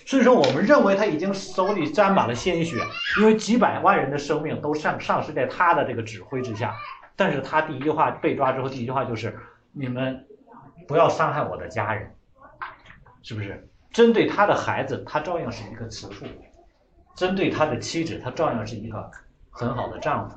[0.06, 2.76] 所以说，我们认为他已经手里沾满了鲜血，
[3.18, 6.74] 因为几百万人的生命都丧丧失在他的这个指挥之下。
[7.16, 9.36] 但是他第一句话被抓之后，第一句话就是：
[9.72, 10.24] 你们
[10.86, 12.14] 不要伤害我的家人，
[13.22, 13.68] 是不是？
[13.90, 16.26] 针对他的孩子，他照样是一个慈父；
[17.16, 19.10] 针对他的妻子，他照样是一个
[19.56, 20.36] 很好的丈夫。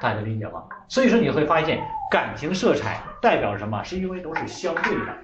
[0.00, 0.64] 大家理解吗？
[0.88, 3.82] 所以说你会发现，感情色彩代表什么？
[3.82, 5.16] 是因为都是相对的。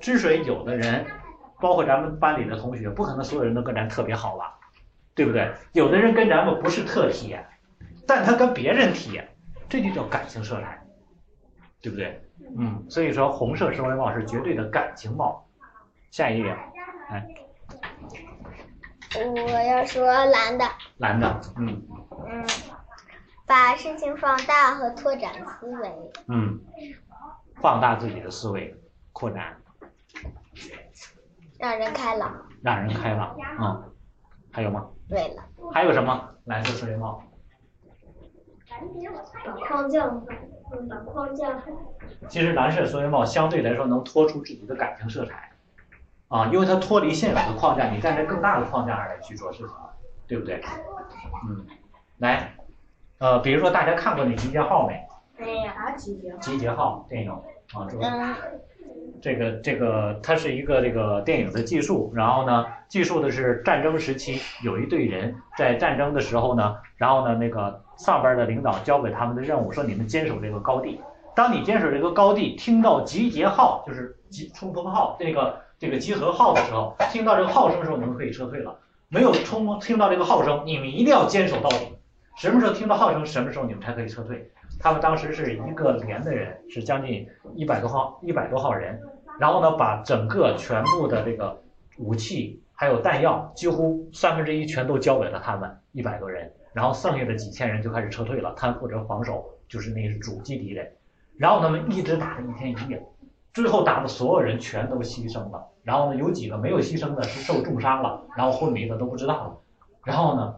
[0.00, 1.06] 之所以有的人。
[1.60, 4.56] 包括咱们班里的同学，不可能所有人都跟咱特别好吧，
[5.12, 5.52] 对不对？
[5.72, 7.44] 有的人跟咱们不是特铁，
[8.06, 9.28] 但他跟别人铁，
[9.68, 10.80] 这就叫感情色彩，
[11.82, 12.22] 对不对？
[12.56, 15.44] 嗯，所以说红色升维帽是绝对的感情帽。
[16.12, 16.56] 下一页，
[17.10, 17.26] 来，
[19.34, 20.64] 我要说蓝的，
[20.98, 21.82] 蓝的，嗯
[22.26, 22.46] 嗯，
[23.46, 26.60] 把事情放大和拓展思维，嗯，
[27.60, 28.74] 放大自己的思维，
[29.12, 29.56] 扩展。
[31.58, 33.92] 让人开朗，让人开朗，嗯，
[34.52, 34.88] 还有吗？
[35.08, 35.42] 对了，
[35.72, 36.34] 还有什么？
[36.44, 37.22] 蓝色思维帽，
[39.44, 41.60] 把框架，嗯，把框架，
[42.28, 45.50] 其实蓝色思维帽相对来说能脱出自己的感情色彩，
[46.28, 49.76] 啊，因为它脱离现有的框架，你站在更大的框架上来去做事情，
[50.26, 50.62] 对不对？
[51.48, 51.66] 嗯，
[52.18, 52.52] 来，
[53.18, 55.00] 呃，比如说大家看过那《集结号》没？
[55.38, 55.66] 没有。
[55.66, 56.32] 啥集结？
[56.40, 58.34] 集结号电影啊，这个嗯，
[59.22, 71.00] 这个这个，它是一个这个电影的记述，然后呢，记述的是战争时期有一队人在战争的时候呢，然后呢，那个上边的领导交给他们的任务说你们坚守这个高地，
[71.36, 78.76] 当你坚守这个高地，听到集结号就是集冲锋号这个这个集合号的时候，听到这个号声的时候，你们可以撤退了。
[79.10, 81.94] 没有冲听到这个号声，你们一定要坚守到底。
[82.38, 84.48] 什么时候听到号声，什么时候你们才可以撤退。
[84.78, 89.02] 他们当时是一个连的人，是将近一百多号一百多号人，
[89.40, 91.60] 然后呢，把整个全部的这个
[91.96, 100.88] 武器还有弹药，几乎三分之一全都交给了他们一百多人，然后剩下的几千人就开始撤退了，他负责防守，就是那是主基敌人。
[101.36, 103.02] 然后他们一直打了一天一夜，
[103.52, 105.66] 最后打的所有人全都牺牲了。
[105.82, 109.56] 然后呢，有几个没有牺牲的是受重伤了，然后昏迷的都不知道了。
[110.04, 110.54] 然后呢，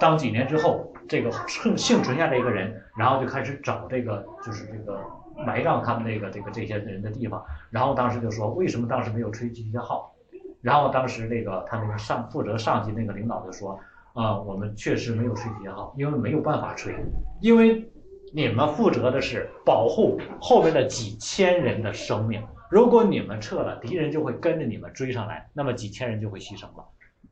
[0.00, 5.00] 当几年之后，这个幸幸存下的一个人，然后就开始找这个就是这个
[5.46, 7.44] 埋葬他们那个这个这些人的地方。
[7.70, 10.14] 然后当时就说，为什么当时没有吹集结号？
[10.60, 13.78] 然后当时那个他那个上负责上级那个领导就说，
[14.12, 16.94] 啊、我们确实没有吹集结号，因为没有办法吹，
[17.40, 17.88] 因为
[18.32, 22.44] 你们负责的是保护后面的几千人的生命。
[22.70, 26.84] 如果你们撤了，敌人就会跟着你们追上来，那么几千人就会牺牲了，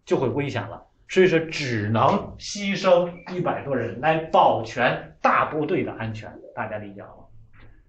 [0.04, 0.82] 就会危险了。
[1.08, 7.24] 所以说，只能牺牲一百多人来保全大部队的安全，大家理解了吗？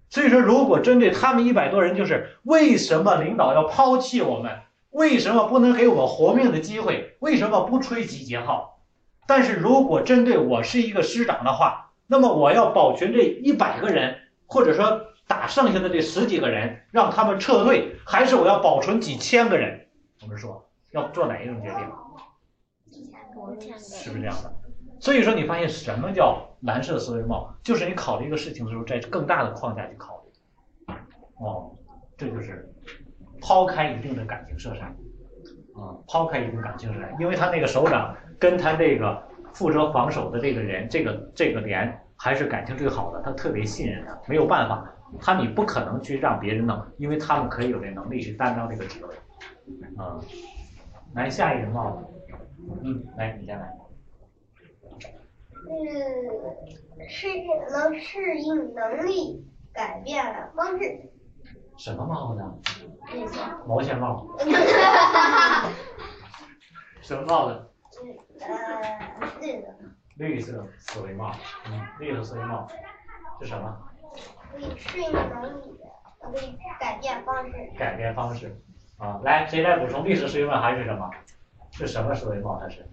[0.08, 4.52] 所以说，如果针对他们一百多人，就是为什么领导要抛弃我们？
[4.90, 7.16] 为什么不能给我们活命的机会？
[7.18, 8.80] 为什么不吹集结号？
[9.26, 14.16] 但是如果针对我是一个师长的话，那么我要保全这一百个人，
[14.46, 19.86] 或者说打剩下的这十几个人，让他们撤退，还是我要保存几千个人？
[20.22, 21.80] 我们说要做哪一种决定？
[23.78, 24.52] 是不是这样的？
[25.00, 27.54] 所以说，你发现什么叫蓝色思维帽？
[27.62, 30.94] 就是你考虑一个事情的时候，在更大的框架去考虑。
[31.38, 31.70] 哦，
[32.16, 32.68] 这就是
[33.40, 34.86] 抛开一定的感情色彩，
[35.80, 39.22] 啊、抛开一定感情色彩，因为他那个首长跟他这个
[39.52, 49.14] 负责防守的这个人，这个这个连还是感情最好的，他特别信任他，没有办法，他你不可能去让别人弄，因为他们可以有这能力去担当这个职位，
[49.96, 50.18] 啊、
[51.14, 52.17] 来下一个帽子。
[52.82, 53.72] 嗯，来，你先来。
[55.70, 61.10] 嗯，适应能适应能力改变了方式。
[61.76, 62.42] 什么帽子
[63.66, 64.26] 毛线帽。
[67.00, 67.70] 什么帽子？
[68.40, 69.74] 呃，绿色，
[70.16, 71.32] 绿色思维帽。
[71.66, 72.66] 嗯，绿色思维帽
[73.40, 73.78] 是什么？
[74.52, 75.78] 可以适应能力，
[76.20, 77.52] 可以改变方式。
[77.78, 78.60] 改变方式。
[78.98, 81.08] 啊，来，谁来补充绿色思维帽还是什么？
[81.78, 82.58] 是什么思维帽？
[82.60, 82.84] 它是？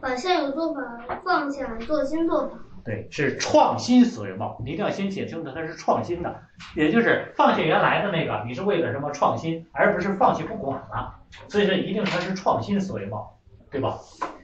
[0.00, 0.80] 把现有做法
[1.24, 2.58] 放下，做新做法。
[2.84, 4.60] 对，是创新思维帽。
[4.64, 6.42] 你一定要先写清楚它是创新的，
[6.74, 11.14] 也就是放下原来的那个，你是为了什么创新，而不是放弃不管了。
[11.48, 13.38] 所以说，一定它是创新思维帽，
[13.70, 13.96] 对吧？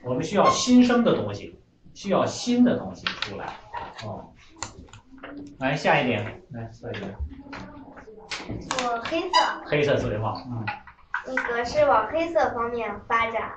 [0.05, 1.59] 我们需要新生的东西，
[1.95, 3.47] 需要新的东西出来。
[4.05, 4.33] 哦，
[5.59, 7.15] 来下一点，来下一点，
[8.49, 9.37] 我黑色，
[9.67, 10.41] 黑色思维帽。
[10.47, 10.65] 嗯
[11.27, 13.53] 那个是往黑色方面发展，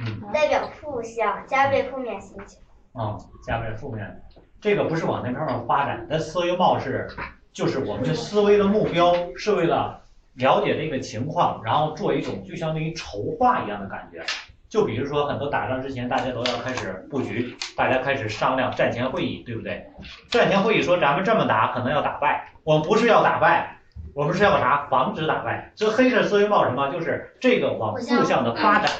[0.00, 0.32] 嗯。
[0.32, 2.60] 代表负向，加倍负面心情。
[2.92, 4.22] 啊、加倍负面，
[4.60, 7.08] 这个不是往那方面发展，但思维帽是，
[7.52, 10.00] 就是我们的思维的目标是为了
[10.34, 14.24] 了解这个情况，然后做一种就相当于筹划一样的感觉。
[14.68, 19.86] 就比如说很多打仗之前，大家都要开始布局，大家开始商量战前会议，对不对？
[20.28, 23.77] 战前会议说咱们这么打可能要打败，我们不是要打败，
[24.18, 24.88] 我们是要啥？
[24.90, 25.70] 防止打败。
[25.76, 26.88] 这黑色思维帽什么？
[26.88, 28.90] 就是这个往负向的发展。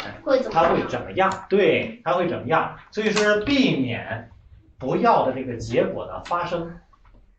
[0.49, 0.87] 它会？
[0.87, 1.29] 怎么样？
[1.49, 2.77] 对，它会怎么样？
[2.93, 4.31] 所以说避免
[4.79, 6.71] 不要的这个结果的发生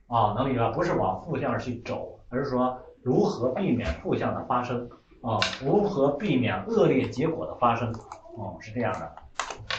[0.08, 0.70] 啊，能明白？
[0.72, 4.90] 不是往负向去走，而是说如何避免负向的发生
[5.22, 7.94] 啊，如何避免恶劣结果的发生，
[8.36, 9.10] 哦、是这样的。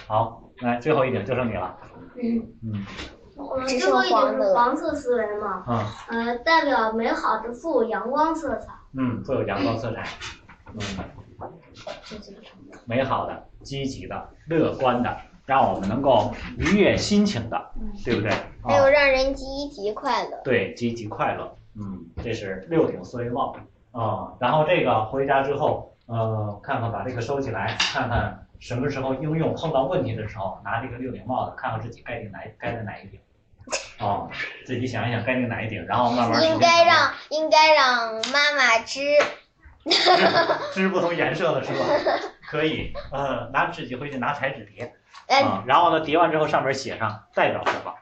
[0.07, 1.77] 好，来最后一点就剩你了。
[2.17, 2.87] 嗯嗯
[3.49, 8.73] 呃，只最后一点黄的是黄色思维嘛，嗯呃，代表美好的富有阳光色彩。
[8.93, 10.05] 嗯，富有阳光色彩，
[10.75, 10.81] 嗯，
[12.85, 15.17] 美好的、积极的、乐观的，
[15.47, 17.71] 让我们能够愉悦心情的，
[18.05, 18.31] 对不对？
[18.31, 20.41] 啊还有让人积极快乐。
[20.45, 23.57] 对，积极快乐，嗯，这是六顶思维帽
[23.93, 33.19] 啊、然后这个回家之后，呃，看看把这个收起来，看看什么时候应用，碰到问题的时候，拿这个六顶帽子，看看自己该顶哪该戴哪一顶，
[34.01, 34.31] 哦，
[34.65, 39.01] 自己想一想该定哪一顶，然后慢慢应该让应该让妈妈织，
[39.85, 39.93] 织
[40.73, 41.85] 织不同颜色的是吧？
[42.49, 44.93] 可以，呃，拿纸巾回去拿彩纸叠，
[45.29, 47.95] 呃，啊，然后呢，叠完之后上面写上代表什么，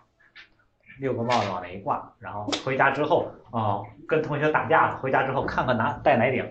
[1.00, 6.48] 六个帽子往那一挂，然后回家之后啊，跟同学打架了，回家之后看看拿戴哪顶，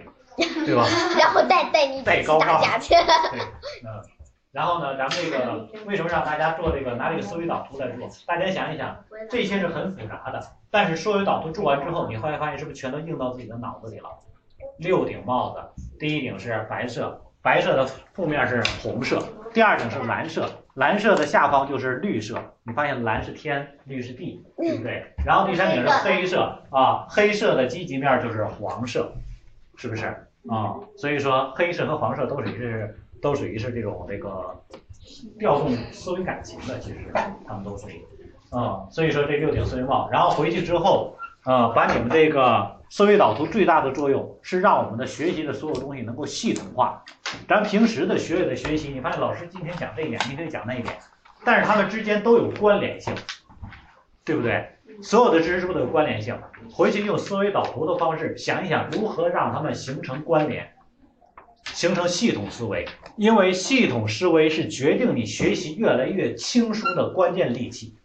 [0.65, 0.85] 对吧？
[1.17, 2.89] 然后带带你戴高帽打架去。
[2.93, 3.39] 对，
[3.83, 4.03] 嗯，
[4.57, 8.09] 然后呢，咱们这个为什么让大家做这个拿这个思维导图来做？
[8.25, 8.97] 大家想一想，
[9.29, 10.41] 这些是很复杂的，
[10.71, 14.09] 但是思维导图做完之后，你会发现是不是全都印到自己的脑子里了？
[14.79, 19.21] 六顶帽子，第一顶是白色，白色的负面是红色，
[19.53, 22.39] 第二顶是蓝色，蓝色的下方就是绿色。
[22.63, 25.05] 你发现蓝是天，绿是地，对不对？
[25.23, 29.13] 然后第三顶是黑色啊，黑色的积极面就是黄色，
[29.75, 30.07] 是不是
[30.49, 30.73] 啊？
[30.97, 34.55] 所以说黑色和黄色都属于是都属于是这种这个
[35.39, 36.97] 调动思维感情的，其实
[37.47, 38.05] 他们都属于，
[38.49, 41.15] 啊、所以说这六顶思维帽，然后回去之后，
[41.45, 47.03] 呃，把你们这个思维导图最大的作用是让我们的学习的所有东西能够系统化。
[47.47, 50.95] 咱平时的学的学习，你发现老师今天讲这一点，明天讲那一点，
[51.43, 53.13] 但是他们之间都有关联性，
[54.23, 54.65] 对不对？
[55.01, 56.35] 所有的知识是不是都有关联性？
[56.71, 60.67] 回去用思维导图的方式想一想，如何让它们形成关联，
[61.73, 62.85] 形成系统思维。
[63.15, 67.95] 因为系统思维是决定你学习越来越轻松的关键利器。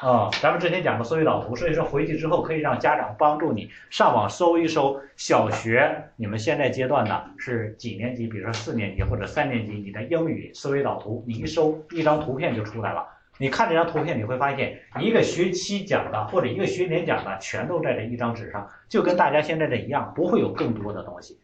[0.00, 13.04] 啊、咱们之前讲过思维导图，所以说回去之后可以让家长帮助你上网搜一搜小学你们现在阶段的是几年级，比如说四年级或者三年级，你的英语思维导图，你一搜一张图片就出来了。
[13.38, 21.36] 你看这张图片，你会发现一个学期讲的或者一个学年讲的，全都在这一张纸上，就跟大家现在的一样，不会有更多的东西。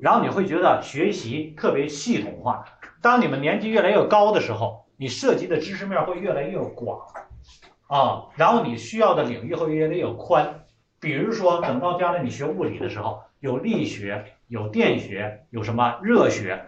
[0.00, 2.64] 然后你会觉得学习特别系统化。
[3.02, 7.00] 当你们年纪越来越高的时候，你涉及的知识面会越来越广
[7.86, 10.64] 啊，然后你需要的领域会越来越宽。
[11.00, 16.62] 比如说，等到将来你学物理的时候，有力学、有电学、有什么热学。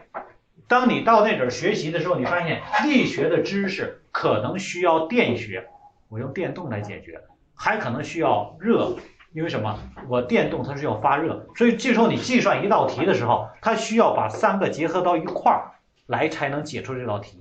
[0.66, 5.68] 当你到那阵儿学习的时候，你发现力学的知识可能需要电学，
[6.08, 7.20] 我用电动来解决，
[7.54, 8.96] 还可能需要热，
[9.34, 9.78] 因为什么？
[10.08, 15.72] 我电动它是要发热，所以这时候你计算一道题的时候，它需要把三个结合到一块儿
[16.06, 17.40] 来才能解出这道题。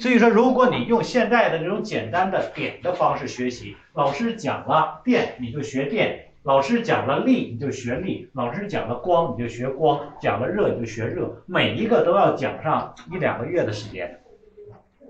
[0.00, 14.18] 所以说，如果你用现在的这种简单的点的方式学习，老师讲了电你就学电，老师讲了力你就学力，老师讲了光你就学光，讲了热你就学热，每一个都要讲上一两个月的时间。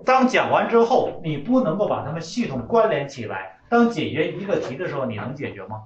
[0.04, 3.60] 当讲完之后，你不能够把它们系统关联起来。
[3.68, 5.84] 当解决一个题的时候，你能解决吗？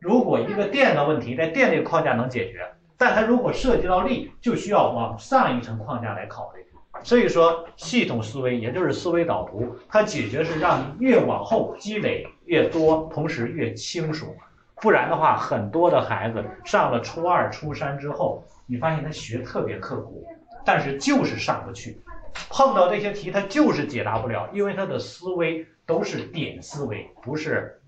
[0.00, 6.64] 如果一个电的问题在电这个框架能解决，但它如果涉及到力，就需要往上一层框架来考虑。
[7.02, 14.34] 所以说，系统思维也就是思维导图，它解决是让你越往后积累越多，同时越清楚。
[14.76, 20.26] 不然的话，很多的孩子上了初二、初三之后，你发现他学特别刻苦，
[20.64, 22.00] 但是就是上不去。
[22.48, 27.80] 碰到这些题，他就是解答不了，因为他的思维都是点思维，不是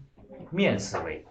[0.51, 1.25] 面思维，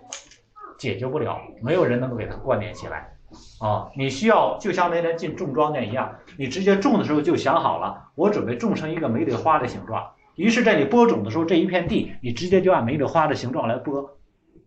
[0.82, 3.14] 解决不了，没有人能够给它关联起来。
[3.60, 10.04] 啊，你需要就像那天进种庄稼一样，你直接种的时候就想好了，我准备种成一个玫瑰花的形状。
[10.36, 14.18] 于是，在你播种的时候，这一片地你直接就按玫瑰花的形状来播，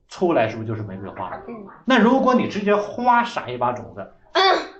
[0.07, 1.33] 出来是不是就是玫瑰花？
[1.49, 1.67] 嗯。
[1.85, 4.12] 那如果你直接花撒一把种子，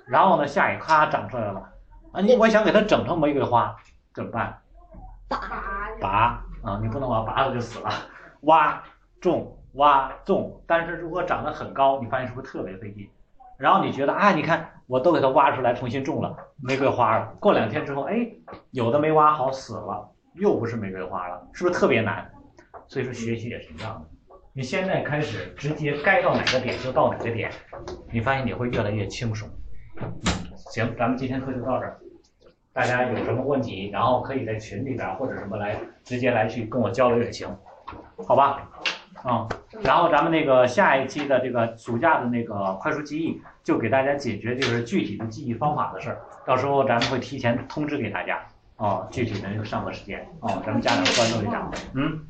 [0.07, 1.68] 然后呢，下雨咔长出来了，
[2.12, 3.74] 啊，你我想给它整成玫瑰花，
[4.14, 4.57] 怎么办？
[5.28, 5.41] 拔
[6.01, 7.91] 拔啊，你不能把它拔了就死了，
[8.43, 8.80] 挖
[9.20, 13.09] 种挖种，但是如果长得很高，你发现是不是特别费劲？
[13.57, 17.35] 然后你觉得啊，你看我都给它挖出来，重新种了玫瑰花了。
[17.39, 18.29] 过两天之后，哎，
[18.72, 22.31] 有的没挖好死了，又不是玫瑰花了，是不是特别难？
[22.89, 23.95] 所以说学习也是一样
[24.29, 27.51] 的，你现在开始直接该到哪个点就到哪个点，
[28.12, 29.49] 你发现你会越来越轻松。
[30.57, 31.99] 行，咱们今天课就到这儿。
[32.72, 37.49] 大家有什么问题，然后可以在群里边或者什么来直接来去跟我交流也行，
[38.27, 38.68] 好吧？
[39.27, 39.49] 嗯，
[39.83, 48.39] 然后咱们那个下一期的这个暑假的那个快速记忆，就给大家解决就是具体的记忆方法的事儿，到时候咱们会提前通知给大家
[48.77, 51.70] 啊，具体的那个上课时间啊，咱们家长关注一下。
[51.95, 52.20] 嗯，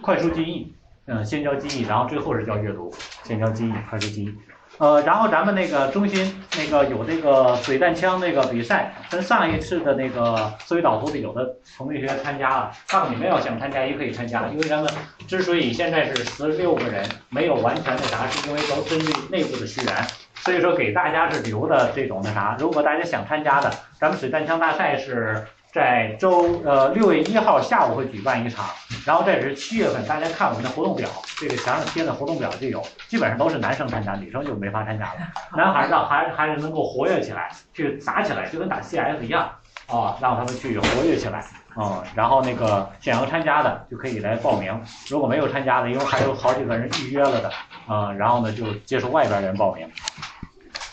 [0.00, 0.72] 快速记忆，
[1.06, 2.92] 嗯，先教记忆，然后最后是教阅读，
[3.24, 4.34] 先教记忆，快速记忆。
[4.78, 14.92] 呃，然后咱们那个中心那个有这个水弹枪那个比赛，跟上一次的那个思维导图的有的同学参加了，那么你们要想参加也可以参加，因为咱们
[15.28, 19.94] 之所以现在是十六个人，没有完全那啥，是因为都针对内部的学员，
[20.34, 22.56] 所以说给大家是留的这种那啥。
[22.58, 25.44] 如果大家想参加的，咱们水弹枪大赛是
[25.74, 28.64] 在周呃六月一号下午会举办一场，
[29.04, 35.14] 然后这是七月份，大家看我们的活动表，这个墙上贴的活动表就有，基本上都是男生参加，女生就没法参加了。
[35.56, 39.50] 男孩呢还还是能够活跃起来，去打起来，就跟打 CS 一样
[39.88, 41.44] 啊，让他们去活跃起来。
[41.76, 47.50] 嗯，然后那个想要参加的就可以来报名，如果没有参加的，因为还有好几个人预约了的，
[47.88, 49.90] 啊、然后呢就接受外边人报名，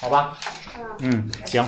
[0.01, 0.33] 好吧？
[1.01, 1.63] 嗯，行。